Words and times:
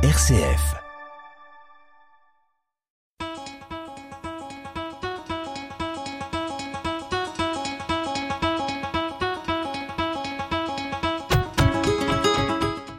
RCF. 0.00 0.76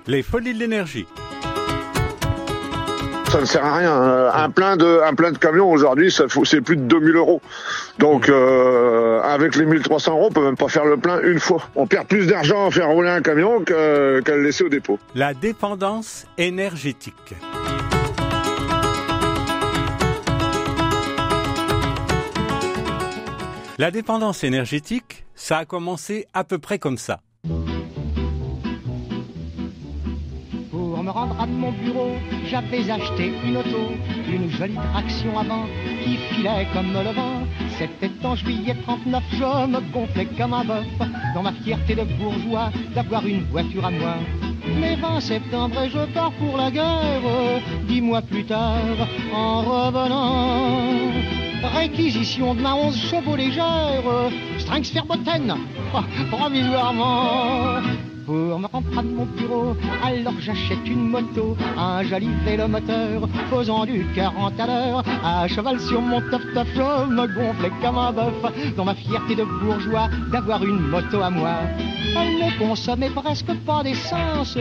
Les 0.08 0.22
folies 0.24 0.54
de 0.54 0.60
l'énergie. 0.60 1.08
Ça 3.32 3.40
ne 3.42 3.46
sert 3.46 3.64
à 3.64 3.78
rien. 3.78 3.92
Euh, 4.02 4.32
Un 4.34 4.50
plein 4.50 4.76
de, 4.76 5.02
un 5.06 5.14
plein 5.14 5.32
de 5.32 5.38
camions 5.38 5.70
aujourd'hui, 5.70 6.12
c'est 6.12 6.62
plus 6.62 6.78
de 6.78 6.82
2000 6.82 7.16
euros. 7.16 7.42
Donc, 8.00 8.28
euh, 8.28 9.22
avec 9.22 9.56
les 9.56 9.66
1300 9.66 10.14
euros, 10.14 10.28
on 10.30 10.32
peut 10.32 10.44
même 10.44 10.58
pas 10.58 10.68
faire 10.68 10.86
le 10.86 10.98
plein 10.98 11.22
une 11.22 11.40
fois. 11.40 11.62
On 11.76 11.86
perd 11.86 12.08
plus 12.08 12.26
d'argent 12.26 12.68
à 12.68 12.72
faire 12.72 12.88
rouler 12.90 13.10
un 13.10 13.22
camion 13.22 13.64
qu'à 13.64 13.74
le 13.76 14.42
laisser 14.42 14.64
au 14.64 14.70
dépôt. 14.70 14.98
La 15.14 15.34
dépendance 15.36 16.26
énergétique. 16.40 17.36
La 23.78 23.92
dépendance 23.92 24.44
énergétique, 24.44 25.26
ça 25.36 25.60
a 25.60 25.66
commencé 25.66 26.26
à 26.34 26.44
peu 26.44 26.58
près 26.58 26.80
comme 26.80 26.98
ça. 26.98 27.22
Me 31.10 31.14
rendre 31.14 31.36
à 31.40 31.48
mon 31.48 31.72
bureau, 31.72 32.12
j'avais 32.46 32.90
acheté 32.90 33.34
une 33.44 33.58
auto, 33.58 33.84
une 34.32 34.50
jolie 34.52 34.76
traction 34.94 35.40
avant 35.40 35.66
qui 36.04 36.18
filait 36.30 36.68
comme 36.74 36.94
le 36.94 37.12
vent. 37.18 37.42
C'était 37.78 38.12
en 38.24 38.36
juillet 38.36 38.76
39, 38.84 39.24
je 39.32 39.68
me 39.74 39.80
gonflais 39.92 40.28
comme 40.38 40.54
un 40.54 40.64
bœuf 40.64 40.86
dans 41.34 41.42
ma 41.42 41.54
fierté 41.64 41.96
de 41.96 42.04
bourgeois 42.04 42.70
d'avoir 42.94 43.26
une 43.26 43.44
voiture 43.46 43.86
à 43.86 43.92
moi. 43.92 44.16
Mais 44.80 44.96
20 44.96 45.20
septembre 45.20 45.82
et 45.82 45.90
je 45.90 46.06
pars 46.14 46.32
pour 46.34 46.58
la 46.58 46.70
guerre, 46.70 47.62
dix 47.88 48.02
mois 48.02 48.22
plus 48.22 48.46
tard, 48.46 49.00
en 49.34 49.62
revenant. 49.62 51.12
Réquisition 51.76 52.54
de 52.54 52.62
ma 52.62 52.76
11 52.76 52.96
chevaux 52.96 53.36
légère, 53.36 54.04
Strings 54.60 54.94
Verboten, 54.94 55.56
oh, 55.96 56.02
provisoirement. 56.32 57.82
Pour 58.30 58.60
me 58.60 58.68
à 58.68 59.02
mon 59.02 59.26
bureau, 59.26 59.76
alors 60.04 60.40
j'achète 60.40 60.86
une 60.86 61.10
moto, 61.10 61.58
un 61.76 62.04
joli 62.04 62.30
vélo 62.46 62.68
moteur, 62.68 63.28
faisant 63.50 63.88
du 63.88 64.06
40 64.14 64.60
à 64.60 64.68
l'heure, 64.68 65.04
à 65.24 65.48
cheval 65.48 65.80
sur 65.80 66.00
mon 66.00 66.22
top 66.30 66.44
top, 66.54 66.68
je 66.76 67.10
me 67.10 67.26
gonflais 67.26 67.72
comme 67.82 67.98
un 67.98 68.12
bœuf, 68.12 68.76
dans 68.78 68.86
ma 68.86 68.94
fierté 68.94 69.34
de 69.34 69.46
bourgeois 69.46 70.10
d'avoir 70.32 70.64
une 70.64 70.78
moto 70.78 71.24
à 71.24 71.32
moi. 71.32 71.56
Elle 72.16 72.36
ne 72.36 72.60
consommait 72.60 73.10
presque 73.10 73.52
pas 73.66 73.82
d'essence, 73.82 74.56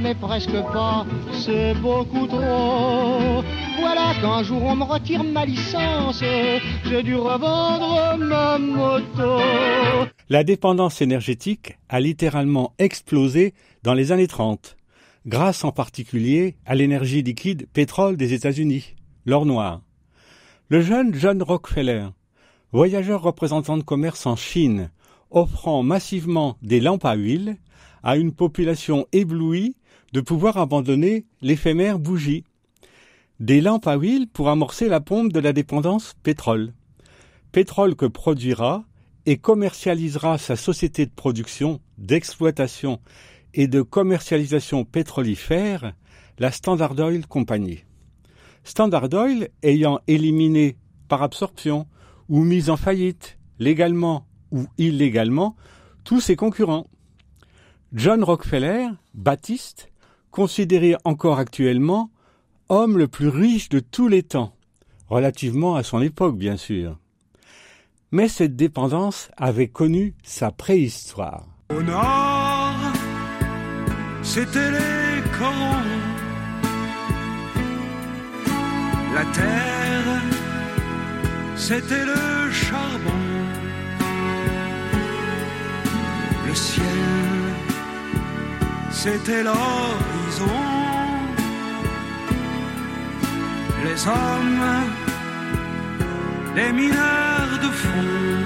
mais 0.00 0.14
presque 0.14 0.62
pas, 0.72 1.04
c'est 1.34 1.74
beaucoup 1.74 2.26
trop. 2.26 3.44
Voilà 3.78 4.14
qu'un 4.22 4.42
jour 4.42 4.62
on 4.64 4.76
me 4.76 4.84
retire 4.84 5.22
ma 5.22 5.44
licence, 5.44 6.24
j'ai 6.86 7.02
dû 7.02 7.16
revendre 7.16 8.16
ma 8.16 8.56
moto. 8.56 9.42
La 10.32 10.44
dépendance 10.44 11.02
énergétique 11.02 11.76
a 11.90 12.00
littéralement 12.00 12.72
explosé 12.78 13.52
dans 13.82 13.92
les 13.92 14.12
années 14.12 14.26
30, 14.26 14.78
grâce 15.26 15.62
en 15.62 15.72
particulier 15.72 16.56
à 16.64 16.74
l'énergie 16.74 17.22
liquide 17.22 17.68
pétrole 17.74 18.16
des 18.16 18.32
États-Unis, 18.32 18.94
l'or 19.26 19.44
noir. 19.44 19.82
Le 20.70 20.80
jeune 20.80 21.14
John 21.14 21.42
Rockefeller, 21.42 22.06
voyageur 22.72 23.20
représentant 23.20 23.76
de 23.76 23.82
commerce 23.82 24.24
en 24.24 24.34
Chine, 24.34 24.90
offrant 25.30 25.82
massivement 25.82 26.56
des 26.62 26.80
lampes 26.80 27.04
à 27.04 27.12
huile 27.12 27.58
à 28.02 28.16
une 28.16 28.32
population 28.32 29.06
éblouie 29.12 29.76
de 30.14 30.22
pouvoir 30.22 30.56
abandonner 30.56 31.26
l'éphémère 31.42 31.98
bougie. 31.98 32.44
Des 33.38 33.60
lampes 33.60 33.86
à 33.86 33.96
huile 33.96 34.28
pour 34.32 34.48
amorcer 34.48 34.88
la 34.88 35.00
pompe 35.00 35.30
de 35.30 35.40
la 35.40 35.52
dépendance 35.52 36.14
pétrole. 36.22 36.72
Pétrole 37.52 37.96
que 37.96 38.06
produira 38.06 38.86
et 39.26 39.36
commercialisera 39.36 40.38
sa 40.38 40.56
société 40.56 41.06
de 41.06 41.10
production, 41.10 41.80
d'exploitation 41.98 43.00
et 43.54 43.66
de 43.66 43.82
commercialisation 43.82 44.84
pétrolifère, 44.84 45.94
la 46.38 46.50
Standard 46.50 46.98
Oil 46.98 47.26
Company. 47.26 47.84
Standard 48.64 49.12
Oil 49.12 49.48
ayant 49.62 50.00
éliminé 50.06 50.76
par 51.08 51.22
absorption 51.22 51.86
ou 52.28 52.42
mis 52.44 52.70
en 52.70 52.76
faillite, 52.76 53.38
légalement 53.58 54.26
ou 54.50 54.66
illégalement, 54.78 55.56
tous 56.04 56.20
ses 56.20 56.36
concurrents. 56.36 56.86
John 57.92 58.24
Rockefeller, 58.24 58.88
baptiste, 59.14 59.92
considéré 60.30 60.96
encore 61.04 61.38
actuellement 61.38 62.10
homme 62.68 62.96
le 62.96 63.06
plus 63.06 63.28
riche 63.28 63.68
de 63.68 63.80
tous 63.80 64.08
les 64.08 64.22
temps, 64.22 64.56
relativement 65.08 65.76
à 65.76 65.82
son 65.82 66.00
époque 66.00 66.38
bien 66.38 66.56
sûr. 66.56 66.98
Mais 68.14 68.28
cette 68.28 68.56
dépendance 68.56 69.30
avait 69.38 69.68
connu 69.68 70.14
sa 70.22 70.50
préhistoire. 70.50 71.46
Au 71.70 71.82
nord, 71.82 72.74
c'était 74.22 74.70
les 74.70 75.22
corons. 75.38 76.02
La 79.14 79.24
terre, 79.32 80.22
c'était 81.56 82.04
le 82.04 82.50
charbon. 82.50 83.22
Le 86.46 86.54
ciel, 86.54 86.84
c'était 88.90 89.42
l'horizon. 89.42 90.60
Les 93.84 94.06
hommes, 94.06 95.11
les 96.54 96.72
mineurs 96.72 97.58
de 97.62 97.68
fond. 97.68 98.38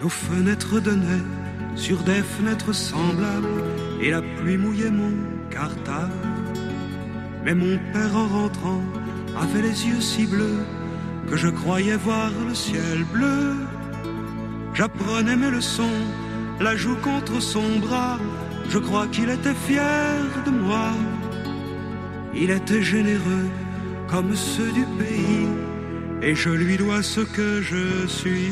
Nos 0.00 0.08
fenêtres 0.08 0.80
donnaient 0.80 1.26
sur 1.76 1.98
des 2.02 2.22
fenêtres 2.22 2.72
semblables 2.72 3.62
et 4.00 4.10
la 4.10 4.22
pluie 4.22 4.56
mouillait 4.56 4.90
mon 4.90 5.12
cartable. 5.50 6.12
Mais 7.44 7.54
mon 7.54 7.78
père 7.92 8.16
en 8.16 8.28
rentrant 8.28 8.82
avait 9.38 9.62
les 9.62 9.86
yeux 9.86 10.00
si 10.00 10.26
bleus 10.26 10.64
que 11.28 11.36
je 11.36 11.48
croyais 11.48 11.96
voir 11.96 12.30
le 12.46 12.54
ciel 12.54 13.04
bleu. 13.12 13.56
J'apprenais 14.74 15.36
mes 15.36 15.50
leçons, 15.50 16.00
la 16.60 16.76
joue 16.76 16.96
contre 16.96 17.40
son 17.40 17.78
bras. 17.78 18.18
Je 18.68 18.78
crois 18.78 19.06
qu'il 19.08 19.28
était 19.28 19.54
fier 19.66 20.22
de 20.46 20.50
moi. 20.50 20.92
Il 22.34 22.50
était 22.50 22.82
généreux 22.82 23.48
comme 24.10 24.34
ceux 24.34 24.72
du 24.72 24.84
pays 24.98 25.46
et 26.22 26.34
je 26.34 26.50
lui 26.50 26.76
dois 26.76 27.02
ce 27.02 27.20
que 27.20 27.62
je 27.62 28.06
suis. 28.08 28.50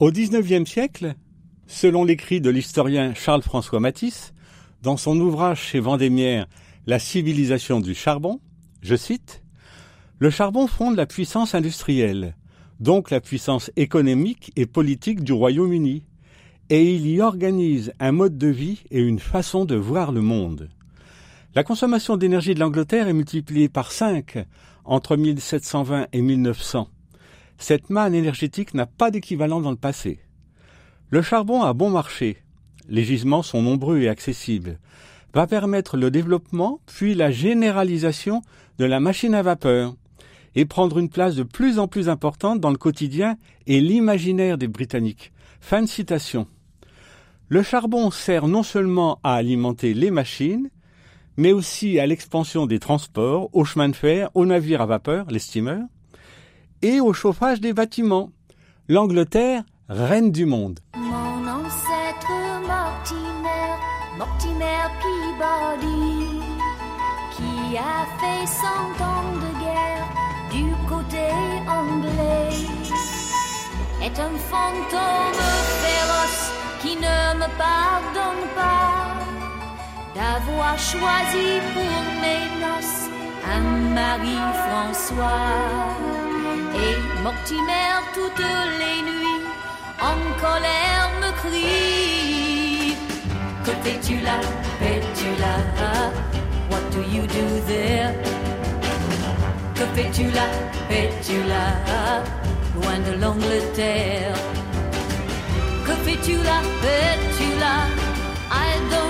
Au 0.00 0.10
XIXe 0.10 0.68
siècle, 0.68 1.14
selon 1.66 2.04
l'écrit 2.04 2.40
de 2.40 2.50
l'historien 2.50 3.12
Charles-François 3.14 3.80
Matisse, 3.80 4.32
dans 4.82 4.96
son 4.96 5.20
ouvrage 5.20 5.60
chez 5.60 5.80
Vendémiaire 5.80 6.46
La 6.86 6.98
civilisation 6.98 7.80
du 7.80 7.94
charbon, 7.94 8.40
je 8.80 8.96
cite, 8.96 9.42
Le 10.18 10.30
charbon 10.30 10.66
fonde 10.66 10.96
la 10.96 11.06
puissance 11.06 11.54
industrielle, 11.54 12.36
donc 12.80 13.10
la 13.10 13.20
puissance 13.20 13.70
économique 13.76 14.50
et 14.56 14.66
politique 14.66 15.22
du 15.22 15.32
Royaume-Uni, 15.32 16.04
et 16.70 16.94
il 16.94 17.06
y 17.06 17.20
organise 17.20 17.92
un 18.00 18.12
mode 18.12 18.38
de 18.38 18.48
vie 18.48 18.82
et 18.90 19.00
une 19.00 19.20
façon 19.20 19.64
de 19.66 19.76
voir 19.76 20.10
le 20.10 20.22
monde. 20.22 20.70
La 21.56 21.64
consommation 21.64 22.18
d'énergie 22.18 22.54
de 22.54 22.60
l'Angleterre 22.60 23.08
est 23.08 23.14
multipliée 23.14 23.70
par 23.70 23.90
5 23.90 24.44
entre 24.84 25.16
1720 25.16 26.08
et 26.12 26.20
1900. 26.20 26.86
Cette 27.56 27.88
manne 27.88 28.14
énergétique 28.14 28.74
n'a 28.74 28.84
pas 28.84 29.10
d'équivalent 29.10 29.62
dans 29.62 29.70
le 29.70 29.78
passé. 29.78 30.20
Le 31.08 31.22
charbon 31.22 31.62
a 31.62 31.72
bon 31.72 31.88
marché, 31.88 32.42
les 32.90 33.04
gisements 33.04 33.42
sont 33.42 33.62
nombreux 33.62 34.00
et 34.00 34.10
accessibles, 34.10 34.78
va 35.32 35.46
permettre 35.46 35.96
le 35.96 36.10
développement 36.10 36.80
puis 36.84 37.14
la 37.14 37.30
généralisation 37.30 38.42
de 38.76 38.84
la 38.84 39.00
machine 39.00 39.34
à 39.34 39.40
vapeur 39.40 39.94
et 40.56 40.66
prendre 40.66 40.98
une 40.98 41.08
place 41.08 41.36
de 41.36 41.42
plus 41.42 41.78
en 41.78 41.88
plus 41.88 42.10
importante 42.10 42.60
dans 42.60 42.70
le 42.70 42.76
quotidien 42.76 43.38
et 43.66 43.80
l'imaginaire 43.80 44.58
des 44.58 44.68
Britanniques. 44.68 45.32
Fin 45.62 45.80
de 45.80 45.88
citation. 45.88 46.48
Le 47.48 47.62
charbon 47.62 48.10
sert 48.10 48.46
non 48.46 48.62
seulement 48.62 49.20
à 49.22 49.36
alimenter 49.36 49.94
les 49.94 50.10
machines, 50.10 50.68
mais 51.36 51.52
aussi 51.52 51.98
à 51.98 52.06
l'expansion 52.06 52.66
des 52.66 52.78
transports, 52.78 53.50
aux 53.52 53.64
chemins 53.64 53.88
de 53.88 53.96
fer, 53.96 54.30
aux 54.34 54.46
navires 54.46 54.82
à 54.82 54.86
vapeur, 54.86 55.26
les 55.30 55.38
steamers, 55.38 55.86
et 56.82 57.00
au 57.00 57.12
chauffage 57.12 57.60
des 57.60 57.72
bâtiments. 57.72 58.30
L'Angleterre, 58.88 59.62
reine 59.88 60.30
du 60.30 60.46
monde. 60.46 60.80
Mon 60.96 61.46
ancêtre 61.48 62.32
Mortimer, 62.66 63.72
Mortimer 64.18 64.86
Peabody, 65.02 66.40
qui 67.36 67.76
a 67.76 68.06
fait 68.20 68.46
cent 68.46 69.04
ans 69.04 69.32
de 69.34 69.50
guerre 69.60 70.08
du 70.52 70.70
côté 70.88 71.26
anglais, 71.68 72.66
est 74.02 74.18
un 74.20 74.36
fantôme 74.50 75.42
féroce 75.82 76.52
qui 76.80 76.96
ne 76.96 77.38
me 77.38 77.58
pardonne 77.58 78.48
pas 78.54 79.15
d'avoir 80.16 80.78
choisi 80.78 81.48
pour 81.74 81.98
mes 82.22 82.44
noces 82.64 83.02
un 83.54 83.64
Marie-François. 84.00 85.52
Et 86.84 86.96
Mortimer 87.22 87.92
toutes 88.14 88.50
les 88.80 88.98
nuits 89.10 89.44
en 90.10 90.18
colère 90.44 91.06
me 91.22 91.30
crie 91.42 92.96
Que 93.64 93.72
fais-tu 93.82 94.16
là, 94.28 94.38
fais-tu 94.80 95.28
là? 95.42 95.56
What 96.70 96.84
do 96.94 97.00
you 97.14 97.24
do 97.26 97.44
there? 97.66 98.14
Que 99.74 99.84
fais-tu 99.94 100.24
là, 100.38 100.46
fais-tu 100.88 101.38
là? 101.52 101.66
Loin 102.76 102.98
de 103.08 103.12
l'Angleterre. 103.20 104.36
Que 105.86 105.92
fais-tu 106.04 106.36
là, 106.48 106.58
fais-tu 106.82 107.48
là? 107.58 107.76
I 108.48 108.78
don't 108.90 109.05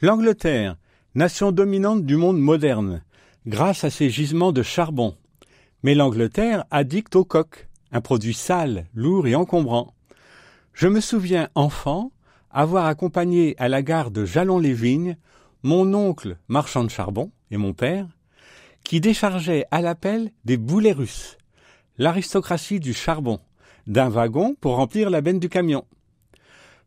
L'Angleterre, 0.00 0.76
nation 1.14 1.52
dominante 1.52 2.04
du 2.04 2.16
monde 2.16 2.38
moderne, 2.38 3.02
grâce 3.46 3.84
à 3.84 3.90
ses 3.90 4.10
gisements 4.10 4.52
de 4.52 4.62
charbon. 4.62 5.16
Mais 5.82 5.94
l'Angleterre 5.94 6.64
addicte 6.70 7.16
au 7.16 7.24
coq, 7.24 7.68
un 7.90 8.00
produit 8.00 8.34
sale, 8.34 8.86
lourd 8.94 9.26
et 9.26 9.34
encombrant. 9.34 9.94
Je 10.72 10.88
me 10.88 11.00
souviens, 11.00 11.48
enfant, 11.54 12.12
avoir 12.50 12.86
accompagné 12.86 13.54
à 13.58 13.68
la 13.68 13.82
gare 13.82 14.10
de 14.10 14.24
Jalon-les-Vignes 14.24 15.16
mon 15.62 15.92
oncle 15.94 16.38
marchand 16.48 16.84
de 16.84 16.90
charbon 16.90 17.30
et 17.50 17.56
mon 17.56 17.72
père, 17.72 18.06
qui 18.84 19.00
déchargeait 19.00 19.66
à 19.70 19.80
l'appel 19.80 20.30
des 20.44 20.56
boulets 20.56 20.92
russes, 20.92 21.38
l'aristocratie 21.98 22.80
du 22.80 22.92
charbon, 22.92 23.38
d'un 23.86 24.08
wagon 24.08 24.56
pour 24.60 24.76
remplir 24.76 25.10
la 25.10 25.20
benne 25.20 25.38
du 25.38 25.48
camion. 25.48 25.84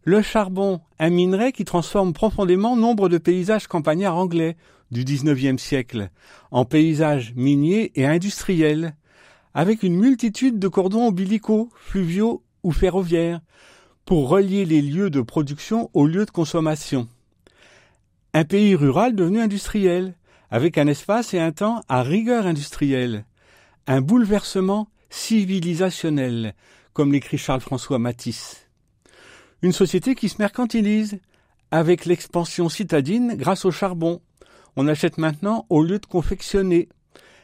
Le 0.03 0.21
charbon, 0.21 0.81
un 0.99 1.09
minerai 1.09 1.51
qui 1.51 1.65
transforme 1.65 2.13
profondément 2.13 2.75
nombre 2.75 3.09
de 3.09 3.17
paysages 3.17 3.67
campagnards 3.67 4.17
anglais 4.17 4.55
du 4.91 5.03
XIXe 5.03 5.61
siècle 5.61 6.09
en 6.51 6.63
paysages 6.63 7.33
miniers 7.35 7.91
et 7.95 8.05
industriels, 8.05 8.95
avec 9.53 9.83
une 9.83 9.95
multitude 9.95 10.59
de 10.59 10.67
cordons 10.67 11.07
ombilicaux, 11.07 11.69
fluviaux 11.75 12.43
ou 12.63 12.71
ferroviaires, 12.71 13.41
pour 14.05 14.29
relier 14.29 14.65
les 14.65 14.81
lieux 14.81 15.09
de 15.09 15.21
production 15.21 15.89
aux 15.93 16.05
lieux 16.05 16.25
de 16.25 16.31
consommation. 16.31 17.07
Un 18.33 18.43
pays 18.43 18.75
rural 18.75 19.15
devenu 19.15 19.39
industriel, 19.39 20.13
avec 20.51 20.77
un 20.77 20.87
espace 20.87 21.33
et 21.33 21.39
un 21.39 21.51
temps 21.51 21.81
à 21.89 22.03
rigueur 22.03 22.45
industrielle. 22.45 23.25
Un 23.87 24.01
bouleversement 24.01 24.87
civilisationnel, 25.09 26.53
comme 26.95 27.11
l'écrit 27.11 27.37
Charles-François 27.37 27.99
Matisse. 27.99 28.69
Une 29.61 29.73
société 29.73 30.15
qui 30.15 30.29
se 30.29 30.37
mercantilise, 30.39 31.19
avec 31.69 32.05
l'expansion 32.05 32.69
citadine 32.69 33.35
grâce 33.35 33.65
au 33.65 33.71
charbon. 33.71 34.21
On 34.77 34.87
achète 34.87 35.17
maintenant 35.17 35.65
au 35.69 35.83
lieu 35.83 35.99
de 35.99 36.05
confectionner. 36.05 36.87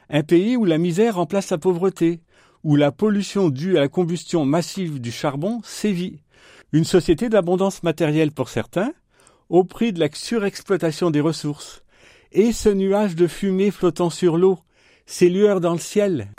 Un 0.10 0.24
pays 0.24 0.56
où 0.56 0.64
la 0.64 0.78
misère 0.78 1.16
remplace 1.16 1.50
la 1.50 1.58
pauvreté, 1.58 2.22
où 2.64 2.78
la 2.78 2.94
pollution 2.94 3.50
due 3.50 3.78
à 3.78 3.82
la 3.82 3.90
combustion 3.90 4.46
massive 4.46 5.02
du 5.02 5.12
charbon 5.12 5.60
sévit. 5.66 6.22
Une 6.72 6.86
société 6.86 7.28
d'abondance 7.28 7.84
matérielle 7.84 8.32
pour 8.32 8.48
certains, 8.48 8.94
au 9.50 9.66
prix 9.66 9.92
de 9.92 10.00
la 10.00 10.08
surexploitation 10.14 11.12
des 11.12 11.20
ressources. 11.20 11.84
Et 12.32 12.54
ce 12.54 12.70
nuage 12.70 13.18
de 13.18 13.28
fumée 13.28 13.72
flottant 13.72 14.10
sur 14.10 14.38
l'eau, 14.38 14.60
ces 15.06 15.28
lueurs 15.28 15.60
dans 15.60 15.74
le 15.74 15.80
ciel. 15.80 16.30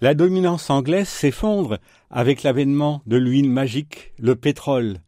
La 0.00 0.14
dominance 0.14 0.70
anglaise 0.70 1.08
s'effondre 1.08 1.78
avec 2.08 2.44
l'avènement 2.44 3.02
de 3.06 3.16
l'huile 3.16 3.50
magique, 3.50 4.12
le 4.18 4.36
pétrole, 4.36 5.00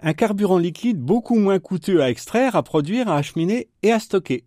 un 0.00 0.12
carburant 0.12 0.58
liquide 0.58 1.00
beaucoup 1.00 1.36
moins 1.36 1.58
coûteux 1.58 2.02
à 2.02 2.08
extraire, 2.08 2.54
à 2.54 2.62
produire, 2.62 3.08
à 3.08 3.16
acheminer 3.16 3.66
et 3.82 3.90
à 3.90 3.98
stocker. 3.98 4.44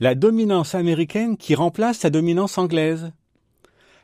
La 0.00 0.16
dominance 0.16 0.74
américaine 0.74 1.36
qui 1.36 1.54
remplace 1.54 2.02
la 2.02 2.10
dominance 2.10 2.58
anglaise. 2.58 3.12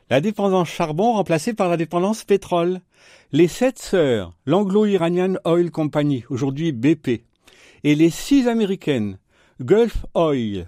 La 0.09 0.21
dépendance 0.21 0.69
charbon 0.69 1.11
remplacée 1.11 1.53
par 1.53 1.67
la 1.67 1.75
dépendance 1.75 2.23
pétrole. 2.23 2.79
Les 3.33 3.49
sept 3.49 3.79
sœurs, 3.79 4.33
l'Anglo-Iranian 4.45 5.33
Oil 5.43 5.71
Company, 5.71 6.23
aujourd'hui 6.29 6.71
BP, 6.71 7.25
et 7.83 7.95
les 7.95 8.09
six 8.09 8.47
américaines, 8.47 9.17
Gulf 9.59 10.05
Oil, 10.13 10.67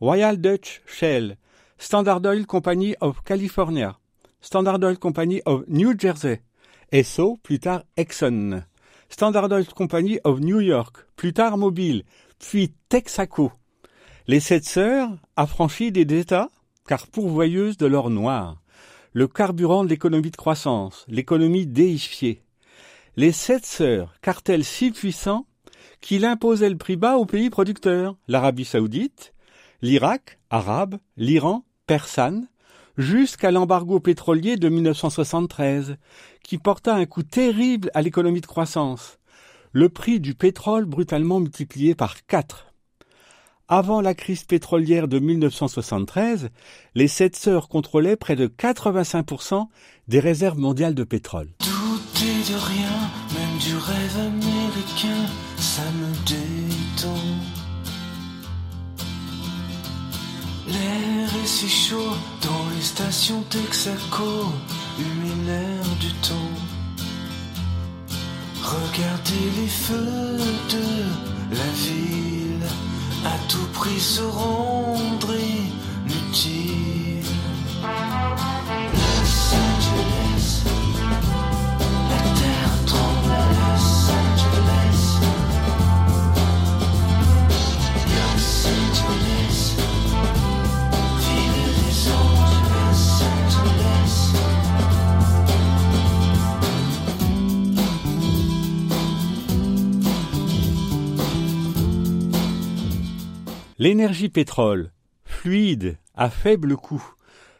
Royal 0.00 0.38
Dutch 0.38 0.82
Shell, 0.86 1.38
Standard 1.80 2.20
Oil 2.26 2.44
Company 2.44 2.96
of 3.00 3.22
California, 3.22 3.96
Standard 4.40 4.82
Oil 4.82 4.96
Company 4.96 5.40
of 5.46 5.62
New 5.68 5.94
Jersey, 5.96 6.40
Esso, 6.90 7.38
plus 7.42 7.60
tard 7.60 7.84
Exxon, 7.96 8.64
Standard 9.08 9.50
Oil 9.52 9.64
Company 9.64 10.18
of 10.24 10.40
New 10.40 10.60
York, 10.60 11.06
plus 11.14 11.32
tard 11.32 11.56
Mobil, 11.56 12.02
puis 12.40 12.74
Texaco. 12.88 13.52
Les 14.26 14.40
sept 14.40 14.64
sœurs, 14.64 15.10
affranchies 15.36 15.92
des 15.92 16.18
États, 16.18 16.50
car 16.86 17.06
pourvoyeuses 17.06 17.76
de 17.76 17.86
l'or 17.86 18.10
noir, 18.10 18.60
le 19.12 19.28
carburant 19.28 19.84
de 19.84 19.88
l'économie 19.88 20.32
de 20.32 20.36
croissance, 20.36 21.06
l'économie 21.08 21.66
déifiée. 21.66 22.42
Les 23.16 23.32
sept 23.32 23.64
sœurs, 23.64 24.14
cartel 24.20 24.64
si 24.64 24.90
puissant 24.90 25.46
qu'il 26.00 26.24
imposait 26.24 26.70
le 26.70 26.76
prix 26.76 26.96
bas 26.96 27.16
aux 27.16 27.24
pays 27.24 27.50
producteurs, 27.50 28.16
l'Arabie 28.26 28.64
saoudite, 28.64 29.32
l'Irak, 29.80 30.38
arabe, 30.50 30.98
l'Iran, 31.16 31.64
persane, 31.88 32.46
jusqu'à 32.98 33.50
l'embargo 33.50 33.98
pétrolier 33.98 34.56
de 34.56 34.68
1973, 34.68 35.96
qui 36.44 36.58
porta 36.58 36.94
un 36.94 37.06
coup 37.06 37.22
terrible 37.22 37.90
à 37.94 38.02
l'économie 38.02 38.42
de 38.42 38.46
croissance, 38.46 39.18
le 39.72 39.88
prix 39.88 40.20
du 40.20 40.34
pétrole 40.34 40.84
brutalement 40.84 41.40
multiplié 41.40 41.94
par 41.94 42.26
quatre. 42.26 42.66
Avant 43.68 44.00
la 44.00 44.14
crise 44.14 44.44
pétrolière 44.44 45.08
de 45.08 45.18
1973, 45.18 46.50
les 46.94 47.08
sept 47.08 47.36
sœurs 47.36 47.68
contrôlaient 47.68 48.16
près 48.16 48.36
de 48.36 48.46
85% 48.46 49.66
des 50.08 50.20
réserves 50.20 50.58
mondiales 50.58 50.94
de 50.94 51.04
pétrole. 51.04 51.48
De 51.58 52.54
rien, 52.54 52.94
même 53.34 53.58
du 53.58 53.74
américain, 54.18 55.26
ça 55.58 55.82
me 55.92 56.10
détend. 56.26 57.58
Si 61.48 61.66
chaud 61.66 62.14
dans 62.42 62.68
les 62.76 62.82
stations 62.82 63.42
Texaco, 63.48 64.52
humide 64.98 65.46
l'air 65.46 65.84
du 65.98 66.12
temps. 66.28 66.56
Regardez 68.62 69.46
les 69.58 69.66
feux 69.66 70.36
de 70.74 71.56
la 71.56 71.70
ville, 71.84 72.68
à 73.24 73.36
tout 73.48 73.66
prix 73.72 73.98
se 73.98 74.20
rendre 74.20 75.34
inutile. 76.04 77.24
L'énergie 103.80 104.28
pétrole, 104.28 104.90
fluide, 105.24 105.98
à 106.16 106.30
faible 106.30 106.76
coût, 106.76 107.14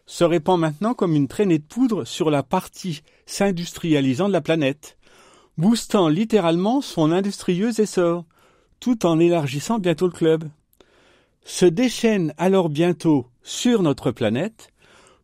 se 0.05 0.25
répand 0.25 0.59
maintenant 0.59 0.93
comme 0.93 1.15
une 1.15 1.29
traînée 1.29 1.59
de 1.59 1.65
poudre 1.65 2.05
sur 2.05 2.29
la 2.29 2.43
partie 2.43 3.03
s'industrialisant 3.25 4.27
de 4.27 4.33
la 4.33 4.41
planète, 4.41 4.99
boostant 5.59 6.09
littéralement 6.09 6.81
son 6.81 7.13
industrieux 7.13 7.79
essor, 7.79 8.25
tout 8.81 9.07
en 9.07 9.21
élargissant 9.21 9.79
bientôt 9.79 10.07
le 10.07 10.13
club. 10.13 10.45
Se 11.45 11.67
déchaîne 11.67 12.35
alors 12.37 12.69
bientôt 12.69 13.29
sur 13.45 13.83
notre 13.83 14.11
planète, 14.11 14.73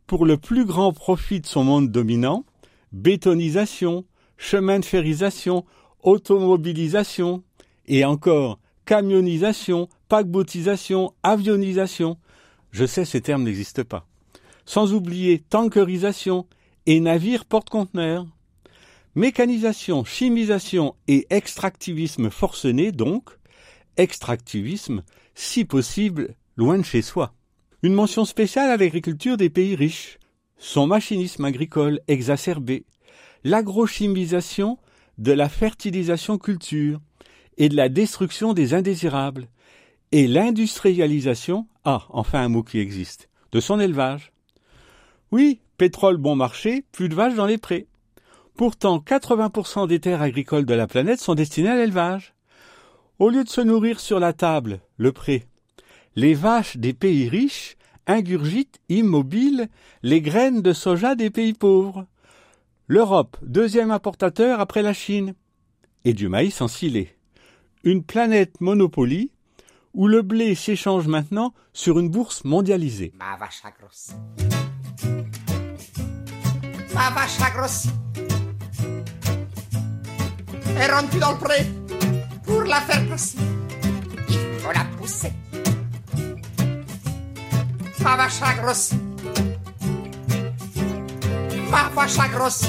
pour 0.07 0.25
le 0.25 0.37
plus 0.37 0.65
grand 0.65 0.93
profit 0.93 1.41
de 1.41 1.47
son 1.47 1.65
monde 1.65 1.91
dominant, 1.91 2.45
bétonisation, 2.93 4.05
chemin 4.37 4.79
de 4.79 4.85
ferrisation, 4.85 5.65
automobilisation, 6.05 7.43
et 7.87 8.05
encore 8.05 8.61
camionnisation, 8.85 9.89
paquebotisation, 10.09 11.13
avionisation. 11.23 12.19
Je 12.71 12.85
sais, 12.85 13.05
ces 13.05 13.21
termes 13.21 13.45
n'existent 13.45 13.85
pas. 13.85 14.07
Sans 14.67 14.93
oublier 14.93 15.39
tankerisation 15.39 16.47
et 16.87 17.01
navire 17.01 17.45
porte-conteneurs. 17.45 18.27
Mécanisation, 19.15 20.05
chimisation 20.05 20.95
et 21.07 21.27
extractivisme 21.31 22.31
forcené, 22.31 22.91
donc, 22.91 23.31
extractivisme, 23.97 25.05
si 25.35 25.65
possible, 25.65 26.35
loin 26.57 26.79
de 26.79 26.85
chez 26.85 27.03
soi. 27.03 27.33
Une 27.83 27.95
mention 27.95 28.25
spéciale 28.25 28.71
à 28.71 28.77
l'agriculture 28.77 29.37
des 29.37 29.51
pays 29.51 29.77
riches, 29.77 30.19
son 30.59 30.87
machinisme 30.87 31.45
agricole 31.45 32.01
exacerbé, 32.09 32.87
l'agrochimisation 33.45 34.79
de 35.19 35.33
la 35.33 35.49
fertilisation 35.49 36.39
culture 36.39 37.01
et 37.57 37.69
de 37.69 37.77
la 37.77 37.89
destruction 37.89 38.53
des 38.53 38.75
indésirables, 38.75 39.49
et 40.15 40.29
l'industrialisation, 40.29 41.67
ah, 41.85 42.05
enfin 42.11 42.41
un 42.41 42.49
mot 42.49 42.63
qui 42.63 42.79
existe, 42.79 43.29
de 43.51 43.59
son 43.59 43.81
élevage. 43.81 44.31
Oui, 45.33 45.59
pétrole 45.77 46.19
bon 46.19 46.37
marché, 46.37 46.85
plus 46.93 47.09
de 47.09 47.17
vaches 47.17 47.35
dans 47.35 47.47
les 47.47 47.59
prés. 47.59 47.89
Pourtant, 48.55 48.99
80% 48.99 49.89
des 49.89 49.99
terres 49.99 50.23
agricoles 50.23 50.67
de 50.67 50.75
la 50.75 50.87
planète 50.87 51.19
sont 51.19 51.35
destinées 51.35 51.71
à 51.71 51.75
l'élevage. 51.75 52.33
Au 53.19 53.29
lieu 53.29 53.43
de 53.43 53.49
se 53.49 53.61
nourrir 53.61 53.99
sur 53.99 54.21
la 54.21 54.33
table, 54.33 54.79
le 54.99 55.11
pré, 55.11 55.49
les 56.15 56.35
vaches 56.35 56.77
des 56.77 56.93
pays 56.93 57.29
riches 57.29 57.77
ingurgitent 58.07 58.79
immobiles 58.89 59.69
les 60.05 60.21
graines 60.21 60.63
de 60.63 60.73
soja 60.73 61.17
des 61.17 61.31
pays 61.31 61.55
pauvres. 61.55 62.07
L'Europe, 62.87 63.37
deuxième 63.43 63.91
importateur 63.91 64.61
après 64.61 64.83
la 64.83 64.93
Chine, 64.93 65.35
et 66.05 66.13
du 66.13 66.29
maïs 66.29 66.61
ensilé. 66.61 67.17
Une 67.83 68.05
planète 68.05 68.61
monopolie 68.61 69.33
où 69.95 70.09
le 70.09 70.23
blé 70.23 70.55
s'échange 70.55 71.07
maintenant 71.07 71.55
sur 71.73 71.99
une 71.99 72.11
bourse 72.11 72.45
mondialisée. 72.45 73.13
Ma 73.19 73.37
vache 73.37 73.63
a 73.65 73.71
grossi. 73.71 74.13
Ma 76.93 77.11
vache 77.11 77.41
a 77.41 77.51
grossi. 77.51 77.91
Et 80.77 80.91
rentre 80.91 81.19
dans 81.21 81.33
le 81.33 81.39
pré 81.39 81.67
pour 82.43 82.63
la 82.63 82.81
faire 82.81 83.05
grossir. 83.07 83.41
Il 84.29 84.61
faut 84.61 84.73
la 84.73 84.85
pousser. 84.99 85.33
Ma 88.01 88.17
vache 88.17 88.43
a 88.43 88.55
grossi. 88.55 88.97
Ma 91.71 91.89
vache 91.95 92.19
a 92.19 92.29
grossi. 92.29 92.69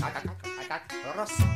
Tac, 0.00 0.22
tac, 0.68 0.82
grossi. 1.14 1.55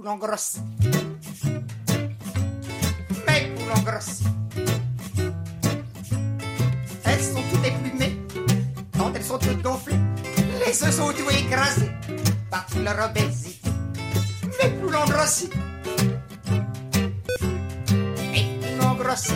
Mes 0.00 0.06
poulons 0.06 0.16
grossis. 0.16 0.60
Mes 3.26 3.54
poulons 3.54 3.82
grossis. 3.84 4.24
Elles 7.04 7.20
sont 7.22 7.42
toutes 7.52 7.66
éplumées. 7.66 8.16
Quand 8.96 9.12
elles 9.14 9.22
sont 9.22 9.38
toutes 9.38 9.60
gonflées, 9.60 9.98
les 10.64 10.82
œufs 10.84 10.94
sont 10.94 11.12
tout 11.12 11.28
écrasés 11.30 11.90
par 12.50 12.66
leur 12.82 13.10
obésité. 13.10 13.68
Mes 14.62 14.70
poulons 14.70 15.04
grossis. 15.04 15.50
Mes 18.32 18.58
poulons 18.62 18.94
grossis. 18.94 19.32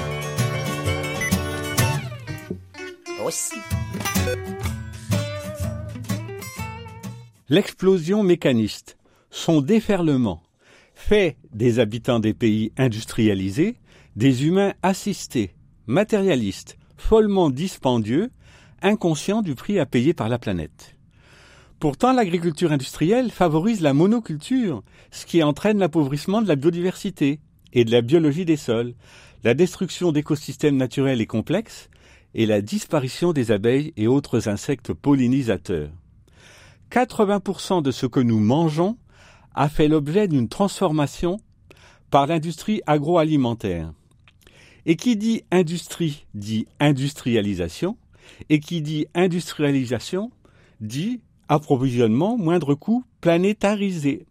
Aussi. 3.23 3.57
L'explosion 7.51 8.23
mécaniste, 8.23 8.97
son 9.31 9.61
déferlement, 9.61 10.41
fait 11.05 11.37
des 11.53 11.81
habitants 11.81 12.19
des 12.19 12.33
pays 12.33 12.73
industrialisés 12.79 13.77
des 14.17 14.47
humains 14.47 14.73
assistés, 14.83 15.55
matérialistes, 15.87 16.79
follement 16.97 17.51
dispendieux, 17.51 18.31
inconscients 18.81 19.43
du 19.43 19.55
prix 19.55 19.79
à 19.79 19.85
payer 19.85 20.15
par 20.15 20.31
la 20.31 20.39
planète. 20.39 20.97
Pourtant, 21.79 22.15
l'agriculture 22.15 22.73
industrielle 22.73 23.31
favorise 23.31 23.83
la 23.83 23.93
monoculture, 23.93 24.83
ce 25.11 25.27
qui 25.27 25.43
entraîne 25.43 25.79
l'appauvrissement 25.79 26.41
de 26.41 26.49
la 26.49 26.57
biodiversité 26.57 27.39
et 27.75 27.85
de 27.85 27.91
la 27.91 28.01
biologie 28.01 28.47
des 28.47 28.57
sols, 28.57 28.95
la 29.43 29.53
destruction 29.53 30.11
d'écosystèmes 30.11 30.79
naturels 30.79 31.21
et 31.21 31.27
complexes, 31.27 31.91
et 32.33 32.47
la 32.47 32.63
disparition 32.63 33.35
des 33.35 33.51
abeilles 33.51 33.93
et 33.99 34.07
autres 34.07 34.49
insectes 34.49 34.95
pollinisateurs. 34.95 35.91
80% 36.91 37.83
de 37.83 37.91
ce 37.91 38.07
que 38.07 38.21
nous 38.21 38.41
mangeons 38.41 38.97
a 39.55 39.69
fait 39.69 39.89
l'objet 39.89 40.29
d'une 40.29 40.49
transformation 40.49 41.39
par 42.11 42.27
l'industrie 42.27 42.81
agroalimentaire. 42.87 43.93
Et 44.87 44.97
qui 44.97 45.17
dit 45.17 45.43
industrie 45.51 46.27
dit 46.35 46.67
industrialisation, 46.79 47.97
et 48.49 48.61
qui 48.61 48.83
dit 48.83 49.07
industrialisation 49.15 50.31
dit 50.81 51.21
approvisionnement 51.49 52.37
moindre 52.37 52.75
coût 52.75 53.05
planétarisé. 53.21 54.27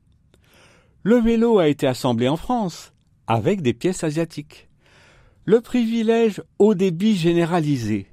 Le 1.04 1.18
vélo 1.18 1.60
a 1.60 1.68
été 1.68 1.88
assemblé 1.88 2.28
en 2.28 2.38
France 2.38 2.94
avec 3.28 3.62
des 3.62 3.74
pièces 3.74 4.04
asiatiques. 4.04 4.70
Le 5.46 5.62
privilège 5.62 6.42
haut 6.60 6.74
débit 6.74 7.16
généralisé 7.16 8.08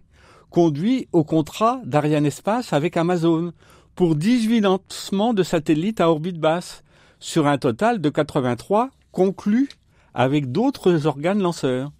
conduit 0.51 1.07
au 1.13 1.23
contrat 1.23 1.81
d'Ariane 1.85 2.27
Espace 2.27 2.73
avec 2.73 2.97
Amazon 2.97 3.53
pour 3.95 4.17
18 4.17 4.61
lancements 4.61 5.35
de 5.35 5.45
satellites 5.45 6.01
à 6.01 6.11
orbite 6.11 6.39
basse 6.39 6.83
sur 7.21 7.47
un 7.47 7.59
total 7.59 8.01
de 8.01 8.09
83 8.09 8.91
conclus 9.13 9.69
avec 10.15 10.51
d'autres 10.51 11.07
organes 11.07 11.41
lanceurs. 11.41 11.93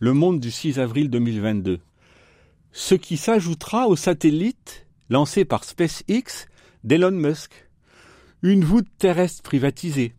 Le 0.00 0.14
monde 0.14 0.40
du 0.40 0.50
6 0.50 0.80
avril 0.80 1.10
2022. 1.10 1.78
Ce 2.72 2.94
qui 2.94 3.16
s'ajoutera 3.16 3.86
aux 3.86 3.96
satellites 3.96 4.86
lancés 5.10 5.44
par 5.44 5.62
SpaceX 5.62 6.48
d'Elon 6.82 7.12
Musk. 7.12 7.68
Une 8.42 8.64
voûte 8.64 8.88
terrestre 8.98 9.42
privatisée. 9.42 10.14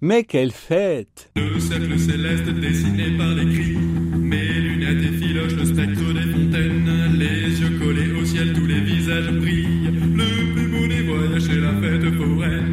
Mais 0.00 0.22
quelle 0.22 0.52
fête 0.52 1.32
Le 1.34 1.58
cercle 1.58 1.98
céleste 1.98 2.48
dessiné 2.48 3.16
par 3.16 3.34
les 3.34 3.52
cris, 3.52 3.76
mes 3.76 4.52
lunettes 4.52 5.12
effilochent 5.12 5.56
le 5.56 5.64
spectre 5.64 6.12
des 6.14 6.32
fontaines, 6.32 7.18
les 7.18 7.60
yeux 7.60 7.78
collés 7.80 8.12
au 8.12 8.24
ciel, 8.24 8.52
tous 8.52 8.66
les 8.66 8.80
visages 8.80 9.32
brillent. 9.32 9.90
Le 10.14 10.54
plus 10.54 10.68
beau 10.68 10.86
des 10.86 11.02
voyages, 11.02 11.42
c'est 11.42 11.56
la 11.56 11.72
fête 11.80 12.14
foraine. 12.14 12.67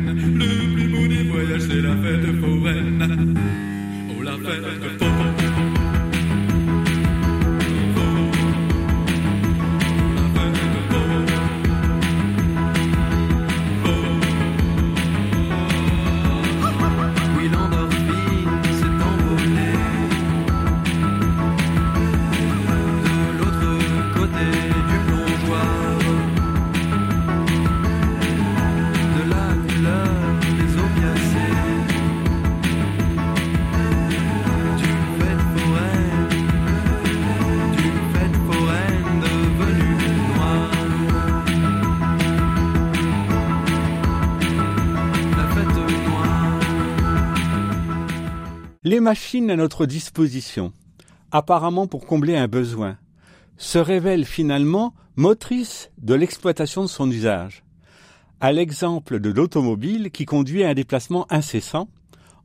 C'est 1.47 1.81
la 1.81 1.95
fête 1.97 2.39
foraine. 2.41 3.37
Oh 4.09 4.23
la 4.23 4.31
fête 4.31 4.99
foraine. 4.99 5.44
Les 48.95 49.01
machines 49.01 49.51
à 49.51 49.57
notre 49.57 49.85
disposition, 49.85 50.71
apparemment 51.29 51.85
pour 51.85 52.05
combler 52.05 52.37
un 52.37 52.47
besoin, 52.47 52.97
se 53.57 53.77
révèlent 53.77 54.23
finalement 54.23 54.93
motrices 55.17 55.91
de 55.97 56.13
l'exploitation 56.13 56.81
de 56.81 56.87
son 56.87 57.11
usage. 57.11 57.65
à 58.39 58.53
l'exemple 58.53 59.19
de 59.19 59.29
l'automobile 59.29 60.11
qui 60.11 60.23
conduit 60.23 60.63
à 60.63 60.69
un 60.69 60.73
déplacement 60.73 61.27
incessant, 61.29 61.89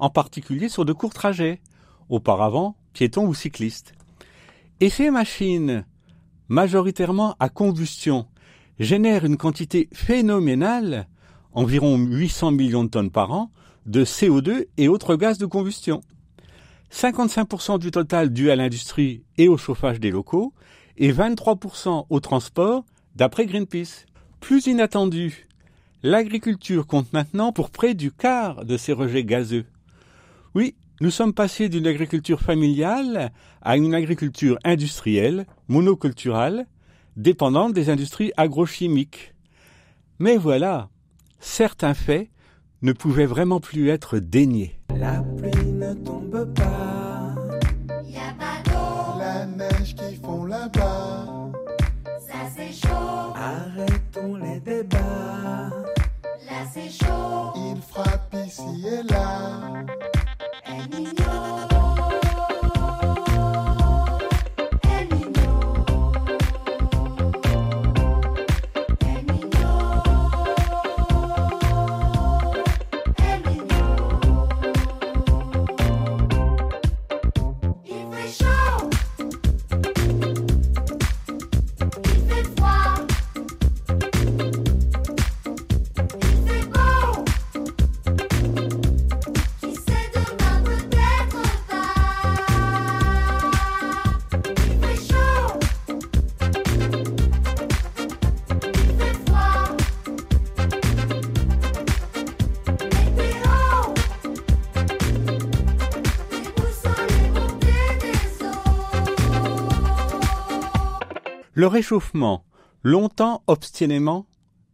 en 0.01 0.11
particulier 0.11 0.69
sur 0.69 0.85
de 0.85 0.93
courts 0.93 1.15
trajets, 1.15 1.61
auparavant 2.09 2.75
piétons 2.95 3.29
ou 3.29 3.35
cyclistes. 3.35 3.93
Et 4.81 4.91
ces 4.91 5.13
machines, 5.13 5.85
majoritairement 6.49 7.37
à 7.39 7.49
combustion, 7.49 8.27
génèrent 8.81 9.25
une 9.25 9.37
quantité 9.37 9.89
phénoménale, 9.93 11.07
environ 11.53 11.97
800 11.97 12.51
millions 12.51 12.83
de 12.83 12.91
tonnes 12.91 13.13
par 13.13 13.31
an, 13.31 13.53
de 13.87 14.05
CO2 14.05 14.67
et 14.79 14.89
autres 14.89 15.15
gaz 15.15 15.39
de 15.39 15.47
combustion. 15.47 16.03
55% 16.93 17.79
du 17.79 17.91
total 17.91 18.31
dû 18.31 18.51
à 18.51 18.57
l'industrie 18.57 19.23
et 19.39 19.49
au 19.49 19.57
chauffage 19.57 20.01
des 20.01 20.11
locaux, 20.11 20.53
et 20.97 21.13
23% 21.13 22.07
au 22.09 22.21
transport, 22.21 22.85
d'après 23.17 23.47
Greenpeace. 23.47 24.07
Plus 24.41 24.67
inattendu, 24.67 25.47
l'agriculture 26.03 26.87
compte 26.87 27.13
maintenant 27.13 27.53
pour 27.53 27.71
près 27.71 27.95
du 27.95 28.11
quart 28.11 28.65
de 28.65 28.77
ces 28.77 28.93
rejets 28.93 29.25
gazeux. 29.25 29.67
Oui, 30.55 30.75
nous 31.01 31.11
sommes 31.11 31.33
passés 31.33 31.69
d'une 31.69 31.87
agriculture 31.87 32.41
familiale 32.41 33.33
à 33.63 33.77
une 33.77 33.95
agriculture 33.95 34.59
industrielle, 34.65 35.47
monoculturale, 35.69 36.67
dépendante 37.17 37.73
des 37.73 37.89
industries 37.89 38.33
agrochimiques. 38.37 39.35
Mais 40.19 40.37
voilà, 40.37 40.89
certains 41.39 41.95
faits 41.95 42.29
ne 42.83 42.93
pouvaient 42.93 43.27
vraiment 43.27 43.61
plus 43.61 43.89
être 43.89 44.19
déniés. 44.19 44.79
Ne 45.91 45.95
tombe 46.05 46.45
pas. 46.55 47.35
Y 48.05 48.17
a 48.17 48.33
pas 48.39 48.59
d'eau, 48.65 49.19
La 49.19 49.47
neige 49.47 49.95
qui 49.95 50.17
fond 50.17 50.45
là-bas. 50.45 51.27
ça 52.27 52.39
c'est 52.57 52.73
chaud, 52.73 53.33
Arrêtons 53.35 54.37
les 54.37 54.61
débats. 54.61 55.71
là 56.47 56.61
c'est 56.73 56.91
chaud. 56.91 57.53
Il 57.57 57.81
frappe 57.83 58.35
ici 58.47 58.87
et 58.87 59.03
là. 59.13 59.85
Le 111.61 111.67
réchauffement, 111.67 112.47
longtemps 112.83 113.43
obstinément 113.47 114.25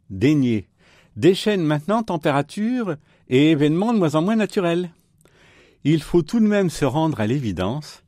dénié, 0.08 0.68
déchaîne 1.16 1.64
maintenant 1.64 2.04
température 2.04 2.94
et 3.28 3.50
événements 3.50 3.92
de 3.92 3.98
moins 3.98 4.14
en 4.14 4.22
moins 4.22 4.36
naturels. 4.36 4.92
Il 5.82 6.00
faut 6.00 6.22
tout 6.22 6.38
de 6.38 6.46
même 6.46 6.70
se 6.70 6.84
rendre 6.84 7.20
à 7.20 7.26
l'évidence. 7.26 8.04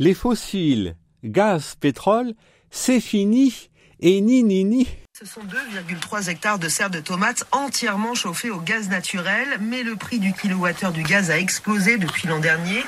Les 0.00 0.14
fossiles, 0.14 0.96
gaz, 1.22 1.76
pétrole, 1.78 2.34
c'est 2.70 2.98
fini 2.98 3.70
et 4.00 4.20
ni 4.20 4.42
ni 4.42 4.64
ni. 4.64 4.88
Ce 5.18 5.26
sont 5.26 5.40
2,3 5.40 6.30
hectares 6.30 6.60
de 6.60 6.68
serres 6.68 6.90
de 6.90 7.00
tomates 7.00 7.42
entièrement 7.50 8.14
chauffées 8.14 8.50
au 8.50 8.60
gaz 8.60 8.88
naturel, 8.88 9.48
mais 9.60 9.82
le 9.82 9.96
prix 9.96 10.20
du 10.20 10.32
kilowattheure 10.32 10.92
du 10.92 11.02
gaz 11.02 11.32
a 11.32 11.38
explosé 11.40 11.98
depuis 11.98 12.28
l'an 12.28 12.38
dernier. 12.38 12.84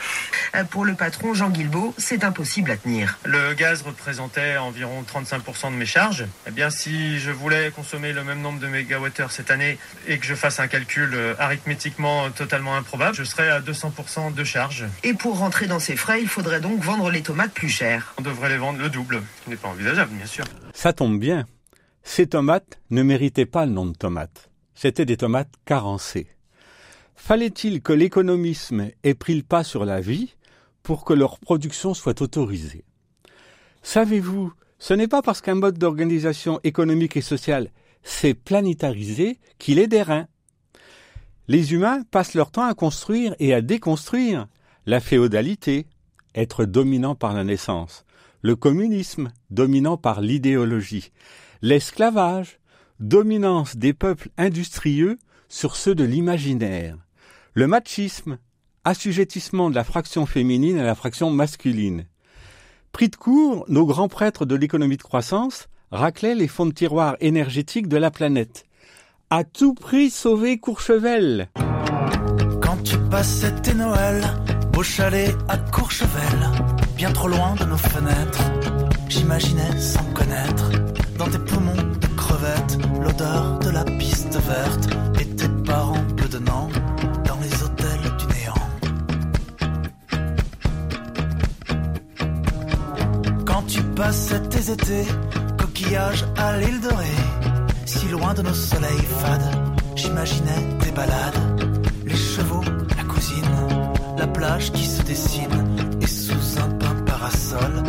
Euh, 0.55 0.63
Pour 0.63 0.85
le 0.85 0.95
patron 0.95 1.35
Jean 1.35 1.51
Guilbeault, 1.51 1.93
c'est 1.99 2.23
impossible 2.23 2.71
à 2.71 2.77
tenir. 2.77 3.19
Le 3.25 3.55
gaz 3.55 3.83
représentait 3.83 4.59
environ 4.59 5.03
35% 5.03 5.73
de 5.73 5.77
mes 5.77 5.87
charges. 5.87 6.25
Eh 6.47 6.53
bien, 6.53 6.71
si 6.71 7.19
je 7.19 7.33
voulais 7.33 7.73
consommer 7.73 8.13
le 8.13 8.23
même 8.23 8.43
nombre 8.43 8.61
de 8.61 8.69
mégawattheures 8.69 9.33
cette 9.33 9.51
année 9.51 9.77
et 10.07 10.19
que 10.19 10.27
je 10.27 10.37
fasse 10.37 10.61
un 10.61 10.69
calcul 10.69 11.11
euh, 11.15 11.35
arithmétiquement 11.41 12.31
totalement 12.31 12.77
improbable, 12.77 13.17
je 13.17 13.25
serais 13.25 13.51
à 13.51 13.61
200% 13.61 14.35
de 14.35 14.45
charge. 14.45 14.85
Et 15.03 15.15
pour 15.15 15.39
rentrer 15.39 15.67
dans 15.67 15.81
ces 15.81 15.97
frais, 15.97 16.23
il 16.23 16.29
faudrait 16.29 16.61
donc 16.61 16.81
vendre 16.81 17.11
les 17.11 17.23
tomates 17.23 17.53
plus 17.53 17.71
chères. 17.71 18.15
On 18.19 18.23
devrait 18.23 18.51
les 18.51 18.59
vendre 18.59 18.79
le 18.79 18.89
double, 18.89 19.21
ce 19.41 19.45
qui 19.45 19.51
n'est 19.51 19.57
pas 19.57 19.69
envisageable, 19.69 20.13
bien 20.13 20.27
sûr. 20.27 20.45
Ça 20.75 20.93
tombe 20.93 21.19
bien. 21.19 21.45
Ces 22.03 22.27
tomates 22.27 22.81
ne 22.91 23.03
méritaient 23.03 23.47
pas 23.47 23.67
le 23.67 23.73
nom 23.73 23.87
de 23.87 23.97
tomates. 23.97 24.51
C'étaient 24.75 25.05
des 25.05 25.17
tomates 25.17 25.53
carencées. 25.65 26.29
Fallait-il 27.15 27.83
que 27.83 27.93
l'économisme 27.93 28.91
ait 29.03 29.15
pris 29.15 29.35
le 29.35 29.43
pas 29.43 29.63
sur 29.63 29.85
la 29.85 30.01
vie 30.01 30.35
pour 30.83 31.05
que 31.05 31.13
leur 31.13 31.39
production 31.39 31.93
soit 31.95 32.23
autorisée? 32.23 32.85
Savez-vous, 33.83 34.53
ce 34.79 34.95
n'est 34.95 35.09
pas 35.09 35.23
parce 35.23 35.43
qu'un 35.43 35.55
mode 35.55 35.79
d'organisation 35.79 36.61
économique 36.65 37.17
et 37.17 37.23
sociale 37.23 37.71
s'est 38.03 38.35
planétarisé 38.35 39.39
qu'il 39.59 39.79
est 39.79 39.87
des 39.87 40.03
reins. 40.03 40.27
Les 41.49 41.75
humains 41.75 42.03
passent 42.11 42.35
leur 42.35 42.51
temps 42.51 42.67
à 42.67 42.75
construire 42.75 43.35
et 43.39 43.53
à 43.53 43.61
déconstruire 43.61 44.47
la 44.87 45.01
féodalité, 45.01 45.87
être 46.35 46.65
dominant 46.65 47.15
par 47.15 47.35
la 47.35 47.45
naissance, 47.45 48.05
le 48.41 48.57
communisme, 48.57 49.31
dominant 49.51 49.99
par 49.99 50.23
l'idéologie, 50.23 51.13
l'esclavage, 51.63 52.59
dominance 52.99 53.77
des 53.77 53.93
peuples 53.93 54.29
industrieux 54.39 55.19
sur 55.49 55.77
ceux 55.77 55.95
de 55.95 56.05
l'imaginaire, 56.05 56.97
le 57.55 57.67
machisme, 57.67 58.39
assujettissement 58.85 59.71
de 59.71 59.75
la 59.75 59.85
fraction 59.85 60.27
féminine 60.27 60.79
à 60.79 60.85
la 60.85 60.95
fraction 60.95 61.31
masculine. 61.31 62.07
Pris 62.93 63.09
de 63.09 63.17
court, 63.17 63.65
nos 63.69 63.87
grands 63.87 64.09
prêtres 64.09 64.47
de 64.47 64.55
l'économie 64.55 64.97
de 64.97 65.03
croissance 65.03 65.69
raclaient 65.91 66.35
les 66.35 66.49
fonds 66.49 66.67
de 66.67 66.73
tiroir 66.73 67.17
énergétiques 67.21 67.89
de 67.89 67.97
la 67.97 68.11
planète. 68.11 68.65
À 69.29 69.45
tout 69.45 69.75
prix 69.75 70.11
sauver 70.11 70.59
Courchevel. 70.59 71.49
Quand 72.61 72.83
tu 72.83 72.97
passais 73.11 73.55
tes 73.63 73.75
Noël, 73.75 74.25
au 74.77 74.83
chalet 74.83 75.35
à 75.49 75.59
Courchevel, 75.59 76.51
bien 76.97 77.13
trop 77.13 77.29
loin 77.29 77.55
de 77.55 77.65
nos 77.65 77.77
fenêtres, 77.77 78.43
j'imaginais 79.09 79.79
sans 79.79 80.05
connaître, 80.15 80.30
tes 81.31 81.39
poumons 81.39 81.85
de 82.01 82.07
crevettes, 82.17 82.79
l'odeur 83.03 83.59
de 83.61 83.71
la 83.71 83.85
piste 83.85 84.37
verte, 84.37 84.89
et 85.21 85.27
tes 85.37 85.49
parents 85.65 86.05
bedonnant 86.17 86.69
dans 87.27 87.39
les 87.41 87.63
hôtels 87.63 88.17
du 88.19 88.27
néant. 88.35 88.67
Quand 93.45 93.63
tu 93.67 93.83
passais 93.83 94.41
tes 94.49 94.73
étés, 94.73 95.07
coquillages 95.59 96.25
à 96.37 96.59
l'île 96.59 96.81
dorée, 96.81 97.21
si 97.85 98.09
loin 98.09 98.35
de 98.35 98.43
nos 98.43 98.55
soleils 98.55 99.09
fades, 99.21 99.55
j'imaginais 99.97 100.63
tes 100.81 100.91
balades, 100.91 101.41
les 102.07 102.17
chevaux, 102.17 102.65
la 102.97 103.05
cousine, 103.05 103.57
la 104.19 104.27
plage 104.27 104.73
qui 104.73 104.85
se 104.85 105.03
dessine, 105.03 105.77
et 106.01 106.07
sous 106.07 106.61
un 106.61 106.69
pain 106.79 106.95
parasol, 107.07 107.83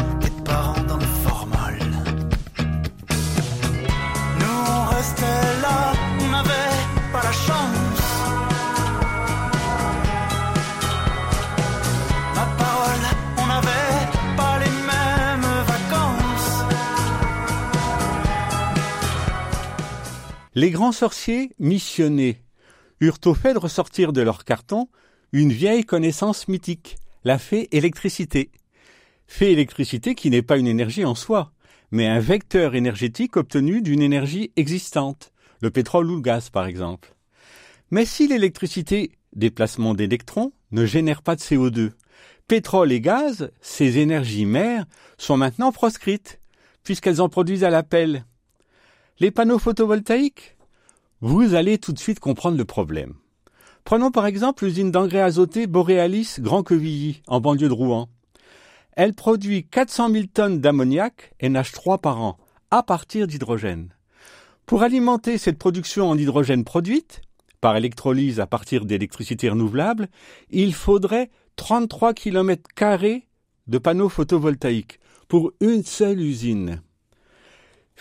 Les 20.53 20.69
grands 20.69 20.91
sorciers, 20.91 21.51
missionnés, 21.59 22.43
eurent 22.99 23.19
au 23.25 23.33
fait 23.33 23.53
de 23.53 23.59
ressortir 23.59 24.11
de 24.11 24.21
leur 24.21 24.43
carton 24.43 24.89
une 25.31 25.53
vieille 25.53 25.85
connaissance 25.85 26.49
mythique, 26.49 26.97
la 27.23 27.39
fée 27.39 27.69
électricité. 27.71 28.51
Fée 29.27 29.53
électricité 29.53 30.13
qui 30.13 30.29
n'est 30.29 30.41
pas 30.41 30.57
une 30.57 30.67
énergie 30.67 31.05
en 31.05 31.15
soi, 31.15 31.53
mais 31.91 32.05
un 32.07 32.19
vecteur 32.19 32.75
énergétique 32.75 33.37
obtenu 33.37 33.81
d'une 33.81 34.01
énergie 34.01 34.51
existante, 34.57 35.31
le 35.61 35.71
pétrole 35.71 36.11
ou 36.11 36.15
le 36.15 36.21
gaz 36.21 36.49
par 36.49 36.65
exemple. 36.65 37.15
Mais 37.89 38.03
si 38.03 38.27
l'électricité, 38.27 39.11
déplacement 39.33 39.93
d'électrons, 39.93 40.51
ne 40.71 40.85
génère 40.85 41.21
pas 41.21 41.37
de 41.37 41.41
CO2, 41.41 41.91
pétrole 42.49 42.91
et 42.91 42.99
gaz, 42.99 43.51
ces 43.61 43.99
énergies 43.99 44.45
mères, 44.45 44.85
sont 45.17 45.37
maintenant 45.37 45.71
proscrites, 45.71 46.41
puisqu'elles 46.83 47.21
en 47.21 47.29
produisent 47.29 47.63
à 47.63 47.69
l'appel. 47.69 48.25
Les 49.21 49.29
panneaux 49.29 49.59
photovoltaïques? 49.59 50.57
Vous 51.19 51.53
allez 51.53 51.77
tout 51.77 51.93
de 51.93 51.99
suite 51.99 52.19
comprendre 52.19 52.57
le 52.57 52.65
problème. 52.65 53.13
Prenons 53.83 54.09
par 54.09 54.25
exemple 54.25 54.65
l'usine 54.65 54.89
d'engrais 54.89 55.21
azoté 55.21 55.67
Borealis 55.67 56.37
Grand 56.39 56.63
Quevilly, 56.63 57.21
en 57.27 57.39
banlieue 57.39 57.67
de 57.67 57.73
Rouen. 57.73 58.09
Elle 58.93 59.13
produit 59.13 59.67
400 59.67 60.09
000 60.09 60.25
tonnes 60.33 60.59
d'ammoniac 60.59 61.35
NH3 61.39 62.01
par 62.01 62.19
an, 62.19 62.39
à 62.71 62.81
partir 62.81 63.27
d'hydrogène. 63.27 63.89
Pour 64.65 64.81
alimenter 64.81 65.37
cette 65.37 65.59
production 65.59 66.09
en 66.09 66.17
hydrogène 66.17 66.63
produite, 66.63 67.21
par 67.59 67.77
électrolyse 67.77 68.39
à 68.39 68.47
partir 68.47 68.85
d'électricité 68.85 69.49
renouvelable, 69.49 70.09
il 70.49 70.73
faudrait 70.73 71.29
33 71.57 72.15
km 72.15 72.63
de 73.67 73.77
panneaux 73.77 74.09
photovoltaïques 74.09 74.99
pour 75.27 75.51
une 75.61 75.83
seule 75.83 76.21
usine. 76.21 76.81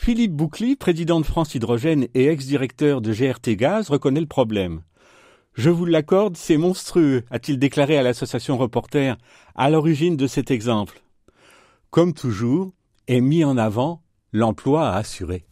Philippe 0.02 0.32
Boucly, 0.32 0.76
président 0.76 1.20
de 1.20 1.26
France 1.26 1.54
Hydrogène 1.54 2.06
et 2.14 2.28
ex-directeur 2.28 3.02
de 3.02 3.12
GRT 3.12 3.50
Gaz, 3.50 3.90
reconnaît 3.90 4.22
le 4.22 4.26
problème. 4.26 4.80
Je 5.52 5.68
vous 5.68 5.84
l'accorde, 5.84 6.38
c'est 6.38 6.56
monstrueux, 6.56 7.22
a-t-il 7.30 7.58
déclaré 7.58 7.98
à 7.98 8.02
l'association 8.02 8.56
Reporter 8.56 9.18
à 9.54 9.68
l'origine 9.68 10.16
de 10.16 10.26
cet 10.26 10.50
exemple. 10.50 11.02
Comme 11.90 12.14
toujours, 12.14 12.72
est 13.08 13.20
mis 13.20 13.44
en 13.44 13.58
avant 13.58 14.00
l'emploi 14.32 14.88
à 14.88 14.96
assurer. 14.96 15.44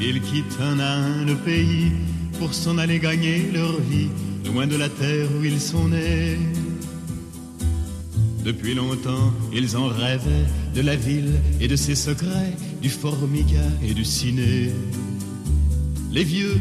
Ils 0.00 0.22
quittent 0.22 0.60
un 0.62 0.80
à 0.80 0.94
un 0.94 1.26
le 1.26 1.36
pays 1.36 1.92
pour 2.38 2.54
s'en 2.54 2.78
aller 2.78 2.98
gagner 3.00 3.50
leur 3.52 3.78
vie, 3.80 4.08
loin 4.52 4.66
de 4.66 4.76
la 4.76 4.88
terre 4.88 5.28
où 5.38 5.44
ils 5.44 5.60
sont 5.60 5.88
nés. 5.88 6.38
Depuis 8.44 8.74
longtemps, 8.74 9.32
ils 9.52 9.76
en 9.76 9.88
rêvaient 9.88 10.46
de 10.74 10.80
la 10.80 10.96
ville 10.96 11.34
et 11.60 11.68
de 11.68 11.76
ses 11.76 11.94
secrets, 11.94 12.54
du 12.80 12.88
formica 12.88 13.66
et 13.82 13.92
du 13.92 14.04
ciné. 14.04 14.72
Les 16.10 16.24
vieux, 16.24 16.58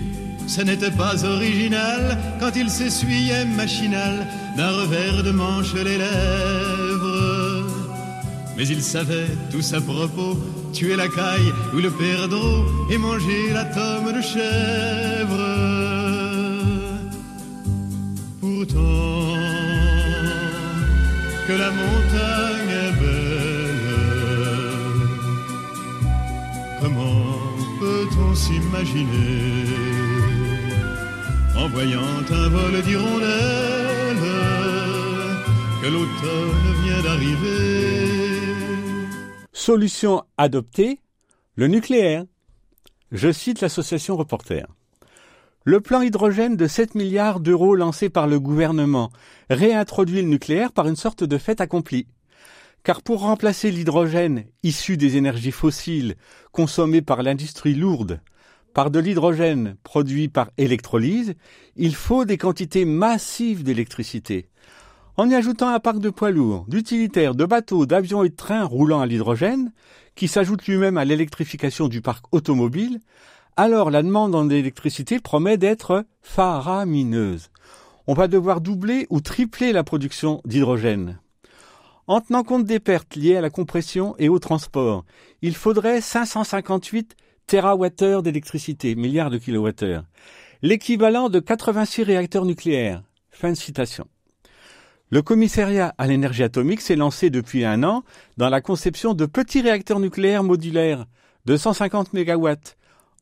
ça 0.48 0.64
n'était 0.64 0.92
pas 0.92 1.24
original 1.24 2.18
quand 2.40 2.52
ils 2.56 2.70
s'essuyaient 2.70 3.46
machinal 3.46 4.28
d'un 4.58 4.72
revers 4.72 5.24
de 5.24 5.32
manche 5.32 5.74
les 5.74 5.98
lèvres. 5.98 7.68
Mais 8.58 8.68
ils 8.68 8.84
savaient 8.84 9.32
tous 9.52 9.74
à 9.74 9.82
propos 9.82 10.38
tuer 10.74 10.96
la 10.96 11.08
caille 11.08 11.54
ou 11.74 11.78
le 11.78 11.92
perdreau 11.92 12.66
et 12.90 12.98
manger 12.98 13.54
la 13.54 13.66
tome 13.66 14.12
de 14.14 14.22
chèvre. 14.22 14.87
En 31.56 31.68
voyant 31.70 32.00
un 32.32 32.50
vol 32.50 32.82
que 35.82 35.88
l'automne 35.88 36.74
vient 36.84 37.02
d'arriver 37.04 38.54
Solution 39.52 40.24
adoptée, 40.38 41.00
le 41.56 41.68
nucléaire. 41.68 42.24
Je 43.12 43.32
cite 43.32 43.60
l'association 43.60 44.16
Reporter. 44.16 44.66
Le 45.66 45.82
plan 45.82 46.02
hydrogène 46.02 46.56
de 46.56 46.68
7 46.68 46.96
milliards 46.96 47.42
d'euros 47.42 47.76
lancé 47.76 48.10
par 48.10 48.28
le 48.28 48.40
gouvernement 48.40 49.12
réintroduit 49.50 50.22
le 50.22 50.30
nucléaire 50.30 50.72
par 50.72 50.88
une 50.88 50.96
sorte 50.96 51.26
de 51.26 51.38
fait 51.38 51.60
accompli. 51.60 52.08
Car 52.84 53.02
pour 53.02 53.22
remplacer 53.22 53.72
l'hydrogène 53.72 54.46
issu 54.64 54.96
des 54.96 55.18
énergies 55.18 55.52
fossiles 55.52 56.16
consommées 56.54 57.02
par 57.02 57.22
l'industrie 57.24 57.76
lourde 57.76 58.22
par 58.78 58.92
de 58.92 59.00
l'hydrogène 59.00 59.76
produit 59.82 60.28
par 60.28 60.52
électrolyse, 60.60 61.34
il 61.78 61.96
faut 61.96 62.26
des 62.26 62.38
quantités 62.38 62.86
massives 62.86 63.64
d'électricité. 63.64 64.50
En 65.16 65.28
y 65.28 65.34
ajoutant 65.34 65.70
un 65.70 65.80
parc 65.80 65.98
de 65.98 66.12
poids 66.12 66.30
lourds, 66.30 66.64
d'utilitaires, 66.68 67.34
de 67.34 67.46
bateaux, 67.46 67.88
d'avions 67.88 68.24
et 68.24 68.30
de 68.30 68.36
trains 68.36 68.66
roulant 68.66 69.02
à 69.02 69.08
l'hydrogène, 69.08 69.72
qui 70.14 70.28
s'ajoute 70.28 70.68
lui-même 70.68 71.00
à 71.00 71.06
l'électrification 71.06 71.88
du 71.88 72.02
parc 72.02 72.26
automobile, 72.32 73.00
alors 73.56 73.90
la 73.90 74.04
demande 74.04 74.36
en 74.36 74.48
électricité 74.48 75.20
promet 75.20 75.58
d'être 75.58 76.06
faramineuse. 76.22 77.50
On 78.06 78.14
va 78.14 78.28
devoir 78.28 78.62
doubler 78.62 79.08
ou 79.10 79.22
tripler 79.22 79.72
la 79.72 79.84
production 79.84 80.40
d'hydrogène. 80.46 81.18
En 82.06 82.22
tenant 82.22 82.44
compte 82.44 82.66
des 82.66 82.80
pertes 82.80 83.16
liées 83.16 83.38
à 83.38 83.42
la 83.42 83.50
compression 83.50 84.14
et 84.20 84.30
au 84.30 84.38
transport, 84.38 85.04
il 85.42 85.56
faudrait 85.56 86.00
558 86.00 87.16
TWh 87.48 88.22
d'électricité, 88.22 88.96
milliards 88.96 89.30
de 89.30 89.38
kilowattheures, 89.38 90.04
l'équivalent 90.62 91.30
de 91.30 91.40
86 91.40 92.04
réacteurs 92.04 92.44
nucléaires. 92.44 93.04
Fin 93.32 93.52
de 93.52 93.58
citation. 93.58 94.06
Le 95.12 95.22
commissariat 95.22 95.96
à 95.98 96.08
l'énergie 96.08 96.44
atomique 96.44 96.82
s'est 96.82 96.98
lancé 96.98 97.30
depuis 97.30 97.64
un 97.64 97.84
an 97.84 98.04
dans 98.36 98.50
la 98.50 98.60
conception 98.60 99.14
de 99.14 99.26
petits 99.26 99.62
réacteurs 99.62 100.02
nucléaires 100.02 100.44
modulaires 100.44 101.06
de 101.46 101.56
150 101.56 102.12
MW, 102.12 102.50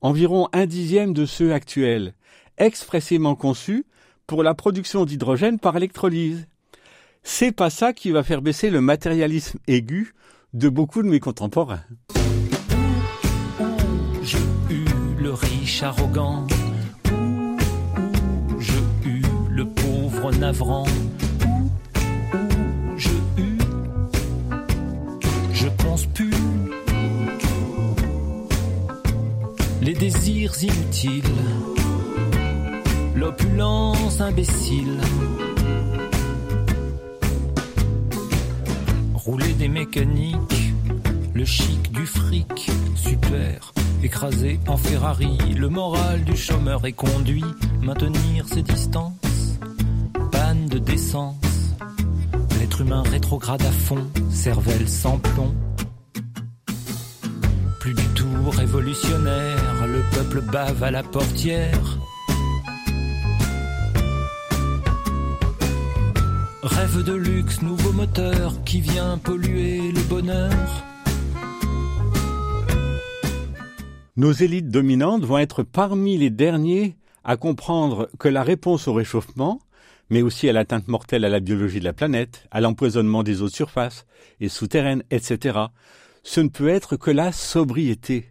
environ 0.01 0.49
un 0.53 0.65
dixième 0.65 1.13
de 1.13 1.27
ceux 1.27 1.53
actuels, 1.53 2.15
expressément 2.57 3.35
conçus 3.35 3.85
pour 4.25 4.41
la 4.41 4.55
production 4.55 5.05
d'hydrogène 5.05 5.59
par 5.59 5.77
électrolyse. 5.77 6.47
C'est 7.21 7.51
pas 7.51 7.69
ça 7.69 7.93
qui 7.93 8.09
va 8.09 8.23
faire 8.23 8.41
baisser 8.41 8.71
le 8.71 8.81
matérialisme 8.81 9.59
aigu 9.67 10.15
de 10.53 10.69
beaucoup 10.69 11.03
de 11.03 11.09
mes 11.09 11.19
contemporains. 11.19 11.83
Arrogant, 15.83 16.47
Ouh, 17.11 17.57
ouh, 17.97 18.59
j'ai 18.59 19.09
eu 19.09 19.21
le 19.49 19.65
pauvre 19.65 20.31
navrant, 20.31 20.85
Ouh, 21.45 21.69
ouh, 22.35 22.97
j'ai 22.97 23.09
eu, 23.37 23.57
je 25.53 25.67
pense 25.83 26.05
plus, 26.05 26.31
les 29.81 29.93
désirs 29.93 30.53
inutiles, 30.63 31.23
l'opulence 33.15 34.21
imbécile. 34.21 34.99
Rouler 39.13 39.53
des 39.53 39.67
mécaniques, 39.67 40.73
le 41.33 41.45
chic 41.45 41.91
du 41.91 42.05
fric, 42.05 42.71
super, 42.95 43.73
écrasé 44.03 44.59
en 44.67 44.77
Ferrari, 44.77 45.37
le 45.57 45.69
moral 45.69 46.23
du 46.23 46.35
chômeur 46.35 46.85
est 46.85 46.93
conduit, 46.93 47.43
maintenir 47.81 48.47
ses 48.47 48.61
distances, 48.61 49.59
panne 50.31 50.67
de 50.67 50.79
décence, 50.79 51.35
l'être 52.59 52.81
humain 52.81 53.03
rétrograde 53.03 53.61
à 53.61 53.71
fond, 53.71 54.07
cervelle 54.29 54.87
sans 54.87 55.17
plomb. 55.19 55.53
Plus 57.79 57.93
du 57.93 58.07
tout 58.15 58.49
révolutionnaire, 58.49 59.87
le 59.87 60.01
peuple 60.15 60.41
bave 60.41 60.83
à 60.83 60.91
la 60.91 61.03
portière. 61.03 61.99
Rêve 66.63 67.03
de 67.03 67.13
luxe, 67.13 67.61
nouveau 67.61 67.91
moteur 67.91 68.63
qui 68.65 68.81
vient 68.81 69.19
polluer 69.19 69.91
le 69.91 70.01
bonheur. 70.01 70.51
Nos 74.17 74.31
élites 74.31 74.69
dominantes 74.69 75.25
vont 75.25 75.39
être 75.39 75.61
parmi 75.63 76.17
les 76.17 76.29
derniers 76.29 76.95
à 77.25 77.35
comprendre 77.35 78.09
que 78.17 78.29
la 78.29 78.43
réponse 78.43 78.87
au 78.87 78.93
réchauffement, 78.93 79.59
mais 80.09 80.21
aussi 80.21 80.47
à 80.47 80.53
l'atteinte 80.53 80.87
mortelle 80.87 81.25
à 81.25 81.29
la 81.29 81.41
biologie 81.41 81.81
de 81.81 81.83
la 81.83 81.91
planète, 81.91 82.47
à 82.49 82.61
l'empoisonnement 82.61 83.23
des 83.23 83.41
eaux 83.41 83.49
de 83.49 83.53
surface 83.53 84.05
et 84.39 84.47
souterraines, 84.47 85.03
etc., 85.11 85.59
ce 86.23 86.39
ne 86.39 86.47
peut 86.47 86.69
être 86.69 86.95
que 86.95 87.11
la 87.11 87.33
sobriété. 87.33 88.29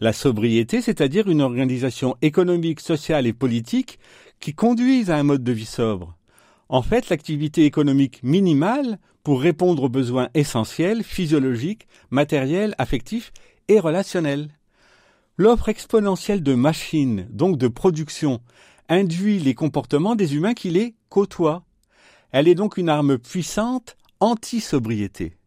La 0.00 0.14
sobriété, 0.14 0.80
c'est-à-dire 0.80 1.28
une 1.28 1.42
organisation 1.42 2.16
économique, 2.22 2.80
sociale 2.80 3.26
et 3.26 3.34
politique 3.34 3.98
qui 4.40 4.54
conduise 4.54 5.10
à 5.10 5.18
un 5.18 5.22
mode 5.22 5.44
de 5.44 5.52
vie 5.52 5.66
sobre. 5.66 6.16
En 6.70 6.80
fait, 6.80 7.10
l'activité 7.10 7.66
économique 7.66 8.22
minimale 8.22 8.98
pour 9.22 9.42
répondre 9.42 9.82
aux 9.82 9.90
besoins 9.90 10.30
essentiels, 10.32 11.04
physiologiques, 11.04 11.88
matériels, 12.08 12.74
affectifs 12.78 13.32
et 13.68 13.80
relationnels. 13.80 14.48
L'offre 15.40 15.70
exponentielle 15.70 16.42
de 16.42 16.54
machines, 16.54 17.26
donc 17.30 17.56
de 17.56 17.66
production, 17.66 18.42
induit 18.90 19.38
les 19.38 19.54
comportements 19.54 20.14
des 20.14 20.34
humains 20.34 20.52
qui 20.52 20.68
les 20.68 20.94
côtoient. 21.08 21.64
Elle 22.30 22.46
est 22.46 22.54
donc 22.54 22.76
une 22.76 22.90
arme 22.90 23.16
puissante 23.16 23.96
anti-sobriété. 24.20 25.38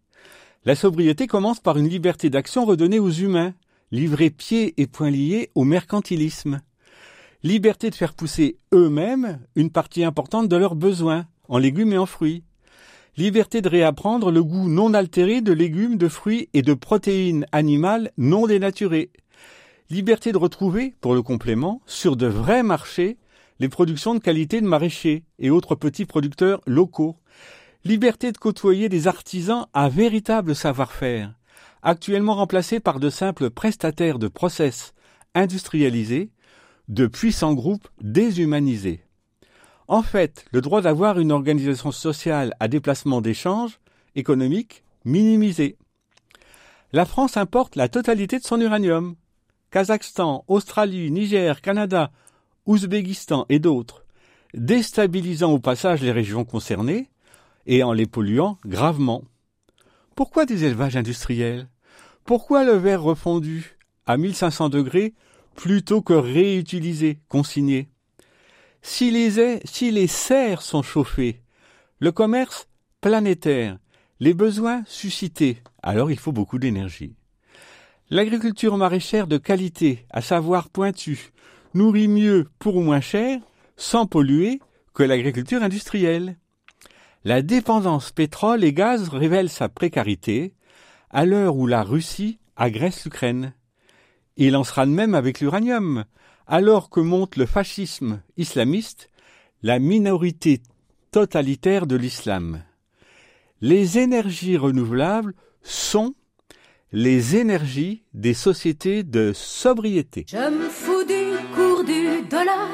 La 0.65 0.73
sobriété 0.73 1.27
commence 1.27 1.59
par 1.59 1.77
une 1.77 1.87
liberté 1.87 2.31
d'action 2.31 2.65
redonnée 2.65 2.97
aux 2.97 3.11
humains, 3.11 3.53
livrés 3.91 4.31
pieds 4.31 4.73
et 4.81 4.87
poings 4.87 5.11
liés 5.11 5.51
au 5.53 5.63
mercantilisme. 5.63 6.61
Liberté 7.43 7.91
de 7.91 7.95
faire 7.95 8.15
pousser 8.15 8.57
eux-mêmes 8.73 9.41
une 9.55 9.69
partie 9.69 10.03
importante 10.03 10.49
de 10.49 10.55
leurs 10.55 10.73
besoins, 10.73 11.27
en 11.47 11.59
légumes 11.59 11.93
et 11.93 11.99
en 11.99 12.07
fruits. 12.07 12.41
Liberté 13.15 13.61
de 13.61 13.69
réapprendre 13.69 14.31
le 14.31 14.43
goût 14.43 14.67
non 14.67 14.95
altéré 14.95 15.41
de 15.41 15.53
légumes, 15.53 15.97
de 15.99 16.07
fruits 16.07 16.49
et 16.55 16.63
de 16.63 16.73
protéines 16.73 17.45
animales 17.51 18.11
non 18.17 18.47
dénaturées. 18.47 19.11
Liberté 19.93 20.31
de 20.31 20.39
retrouver, 20.39 20.95
pour 21.01 21.13
le 21.13 21.21
complément, 21.21 21.79
sur 21.85 22.15
de 22.15 22.25
vrais 22.25 22.63
marchés, 22.63 23.19
les 23.59 23.69
productions 23.69 24.15
de 24.15 24.19
qualité 24.19 24.59
de 24.59 24.65
maraîchers 24.65 25.23
et 25.37 25.51
autres 25.51 25.75
petits 25.75 26.07
producteurs 26.07 26.61
locaux. 26.65 27.15
Liberté 27.85 28.31
de 28.31 28.37
côtoyer 28.39 28.89
des 28.89 29.07
artisans 29.07 29.67
à 29.71 29.89
véritable 29.89 30.55
savoir-faire, 30.55 31.35
actuellement 31.83 32.33
remplacés 32.33 32.79
par 32.79 32.99
de 32.99 33.11
simples 33.11 33.51
prestataires 33.51 34.17
de 34.17 34.27
process 34.27 34.95
industrialisés, 35.35 36.31
de 36.87 37.05
puissants 37.05 37.53
groupes 37.53 37.87
déshumanisés. 38.01 39.05
En 39.87 40.01
fait, 40.01 40.45
le 40.51 40.61
droit 40.61 40.81
d'avoir 40.81 41.19
une 41.19 41.31
organisation 41.31 41.91
sociale 41.91 42.55
à 42.59 42.67
déplacement 42.67 43.21
d'échange 43.21 43.79
économique 44.15 44.83
minimisé. 45.05 45.77
La 46.93 47.05
France 47.05 47.37
importe 47.37 47.75
la 47.75 47.89
totalité 47.89 48.39
de 48.39 48.43
son 48.43 48.59
uranium. 48.59 49.17
Kazakhstan, 49.73 50.45
Australie, 50.47 51.09
Niger, 51.09 51.59
Canada, 51.59 52.11
Ouzbékistan 52.67 53.47
et 53.49 53.57
d'autres, 53.57 54.05
déstabilisant 54.53 55.51
au 55.51 55.57
passage 55.57 56.03
les 56.03 56.11
régions 56.11 56.45
concernées 56.45 57.09
et 57.65 57.81
en 57.81 57.91
les 57.91 58.05
polluant 58.05 58.59
gravement. 58.67 59.23
Pourquoi 60.15 60.45
des 60.45 60.63
élevages 60.63 60.95
industriels? 60.95 61.67
Pourquoi 62.23 62.63
le 62.63 62.73
verre 62.73 63.01
refondu 63.01 63.75
à 64.05 64.15
1500 64.15 64.69
degrés 64.69 65.15
plutôt 65.55 66.03
que 66.03 66.13
réutilisé, 66.13 67.17
consigné? 67.27 67.89
Si 68.83 69.11
si 69.65 69.89
les 69.89 70.07
serres 70.07 70.61
sont 70.61 70.83
chauffées, 70.83 71.41
le 71.97 72.11
commerce 72.11 72.67
planétaire, 73.01 73.79
les 74.19 74.35
besoins 74.35 74.83
suscités, 74.85 75.63
alors 75.81 76.11
il 76.11 76.19
faut 76.19 76.31
beaucoup 76.31 76.59
d'énergie. 76.59 77.15
L'agriculture 78.13 78.77
maraîchère 78.77 79.25
de 79.25 79.39
qualité, 79.39 80.05
à 80.11 80.21
savoir 80.21 80.69
pointue, 80.69 81.31
nourrit 81.73 82.07
mieux 82.07 82.47
pour 82.59 82.79
moins 82.79 83.01
cher, 83.01 83.39
sans 83.75 84.05
polluer, 84.05 84.59
que 84.93 85.01
l'agriculture 85.01 85.63
industrielle. 85.63 86.37
La 87.23 87.41
dépendance 87.41 88.11
pétrole 88.11 88.63
et 88.63 88.71
gaz 88.71 89.09
révèle 89.09 89.49
sa 89.49 89.67
précarité, 89.67 90.53
à 91.09 91.25
l'heure 91.25 91.55
où 91.55 91.65
la 91.65 91.81
Russie 91.81 92.37
agresse 92.55 93.03
l'Ukraine. 93.03 93.55
Il 94.37 94.55
en 94.57 94.63
sera 94.63 94.85
de 94.85 94.91
même 94.91 95.15
avec 95.15 95.39
l'uranium. 95.39 96.05
Alors 96.45 96.91
que 96.91 96.99
monte 96.99 97.35
le 97.35 97.47
fascisme 97.47 98.21
islamiste, 98.37 99.09
la 99.63 99.79
minorité 99.79 100.61
totalitaire 101.09 101.87
de 101.87 101.95
l'islam. 101.95 102.61
Les 103.59 103.97
énergies 103.97 104.57
renouvelables 104.57 105.33
sont 105.63 106.13
les 106.93 107.35
énergies 107.35 108.03
des 108.13 108.35
sociétés 108.35 109.01
de 109.01 109.33
sobriété. 109.33 110.27
Je 110.29 110.37
me 110.37 110.69
fous 110.69 111.03
du 111.03 111.37
cours 111.55 111.83
du 111.83 112.21
dollar, 112.29 112.69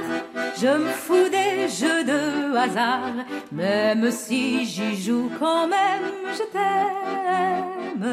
je 0.62 0.68
me 0.68 0.90
fous 0.90 1.30
des 1.32 1.70
jeux 1.70 2.04
de 2.04 2.54
hasard, 2.54 3.14
même 3.54 4.12
si 4.12 4.66
j'y 4.66 5.02
joue 5.02 5.32
quand 5.40 5.70
même, 5.70 6.12
je 6.34 6.44
t'aime. 6.52 8.10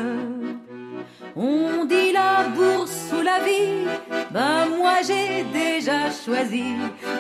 On 1.35 1.85
dit 1.85 2.13
la 2.13 2.49
bourse 2.55 3.13
ou 3.13 3.23
la 3.23 3.41
vie, 3.41 3.89
ben 4.31 4.67
moi 4.79 4.99
j'ai 5.05 5.45
déjà 5.53 6.09
choisi. 6.25 6.77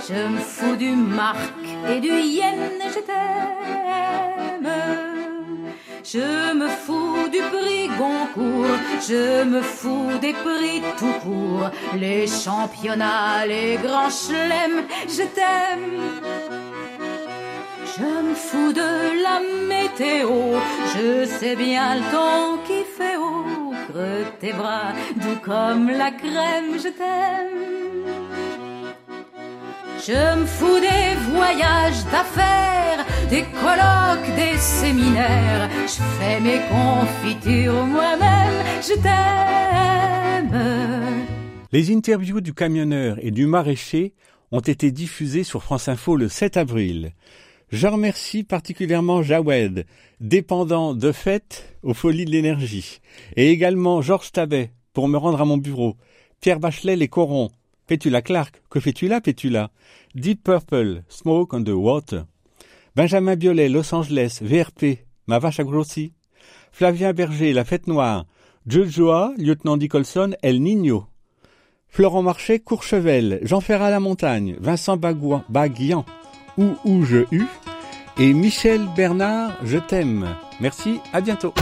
Je 0.09 0.29
me 0.29 0.39
fous 0.39 0.77
du 0.77 0.93
marque 0.93 1.67
et 1.91 1.99
du 1.99 2.09
yen, 2.09 2.71
je 2.89 3.01
t'aime. 3.01 4.36
Je 6.17 6.55
me 6.55 6.69
fous 6.69 7.29
du 7.31 7.41
prix 7.53 7.89
Goncourt, 7.89 8.79
je 9.07 9.45
me 9.45 9.61
fous 9.61 10.17
des 10.19 10.33
prix 10.33 10.81
tout 10.99 11.19
court, 11.23 11.69
les 11.95 12.27
championnats, 12.27 13.45
les 13.47 13.77
grands 13.77 14.09
chelems, 14.09 14.87
je 15.07 15.25
t'aime. 15.37 16.01
Je 17.99 18.09
me 18.29 18.35
fous 18.35 18.73
de 18.73 19.23
la 19.27 19.41
météo, 19.69 20.31
je 20.95 21.27
sais 21.27 21.55
bien 21.55 21.97
le 21.97 22.11
temps 22.11 22.63
qui 22.67 22.83
fait 22.97 23.19
haut, 23.19 23.75
creux 23.91 24.25
tes 24.41 24.55
bras, 24.55 24.93
doux 25.17 25.41
comme 25.43 25.91
la 25.91 26.13
crème, 26.13 26.79
je 26.83 26.89
t'aime. 26.99 27.86
Je 30.07 30.13
me 30.13 30.47
fous 30.47 30.79
des 30.79 31.17
voyages 31.33 32.05
d'affaires, 32.13 33.05
des 33.29 33.43
colloques, 33.43 34.37
des 34.37 34.57
séminaires. 34.57 35.69
Je 35.83 36.01
fais 36.21 36.41
mes 36.41 36.61
confitures 36.69 37.85
moi-même, 37.85 38.65
je 38.83 38.95
t'aime. 39.03 40.55
Les 41.73 41.93
interviews 41.93 42.41
du 42.41 42.55
camionneur 42.55 43.17
et 43.21 43.33
du 43.33 43.47
maraîcher 43.47 44.15
ont 44.53 44.61
été 44.61 44.93
diffusées 44.93 45.43
sur 45.43 45.65
France 45.65 45.89
Info 45.89 46.15
le 46.15 46.29
7 46.29 46.57
avril. 46.57 47.11
Je 47.71 47.89
remercie 47.89 48.45
particulièrement 48.45 49.25
Jawed, 49.25 49.87
dépendant 50.21 50.95
de 50.95 51.11
fait 51.11 51.77
aux 51.83 51.95
Folies 51.95 52.27
de 52.27 52.31
l'énergie, 52.31 53.01
et 53.35 53.51
également 53.51 54.03
Georges 54.03 54.31
Tabet 54.31 54.71
pour 54.93 55.09
me 55.09 55.19
rendre 55.19 55.41
à 55.41 55.45
mon 55.45 55.57
bureau, 55.57 55.97
Pierre 56.41 56.61
Bachelet 56.61 56.95
les 56.95 57.09
Corons, 57.09 57.51
Pétula 57.87 58.23
Clark, 58.23 58.63
que 58.71 58.81
fais-tu 58.81 59.09
là, 59.09 59.21
Pétula 59.21 59.71
Deep 60.15 60.43
Purple, 60.43 61.03
Smoke 61.09 61.55
on 61.55 61.63
the 61.63 61.69
Water, 61.71 62.25
Benjamin 62.95 63.37
Biolay, 63.37 63.69
Los 63.69 63.95
Angeles, 63.95 64.39
VRP, 64.43 65.05
Ma 65.27 65.39
vache 65.39 65.61
a 65.61 65.65
grossi, 65.65 66.13
Flavien 66.73 67.13
Berger, 67.13 67.53
La 67.53 67.65
Fête 67.65 67.87
Noire, 67.87 68.27
Jojoa, 68.67 69.33
Lieutenant 69.39 69.77
Nicholson, 69.77 70.31
El 70.43 70.61
Nino, 70.63 71.07
Florent 71.89 72.23
Marchais, 72.23 72.59
Courchevel, 72.61 73.41
Jean 73.43 73.61
Ferrat 73.61 73.91
La 73.91 74.01
Montagne, 74.01 74.57
Vincent 74.61 74.97
Bagouan- 74.97 75.45
Baguian, 75.49 76.05
Ou 76.59 76.75
Ou 76.85 77.05
Je 77.05 77.25
Eu, 77.33 77.45
et 78.19 78.33
Michel 78.33 78.87
Bernard, 78.97 79.53
Je 79.65 79.79
t'aime. 79.79 80.27
Merci, 80.61 81.01
à 81.13 81.21
bientôt. 81.21 81.53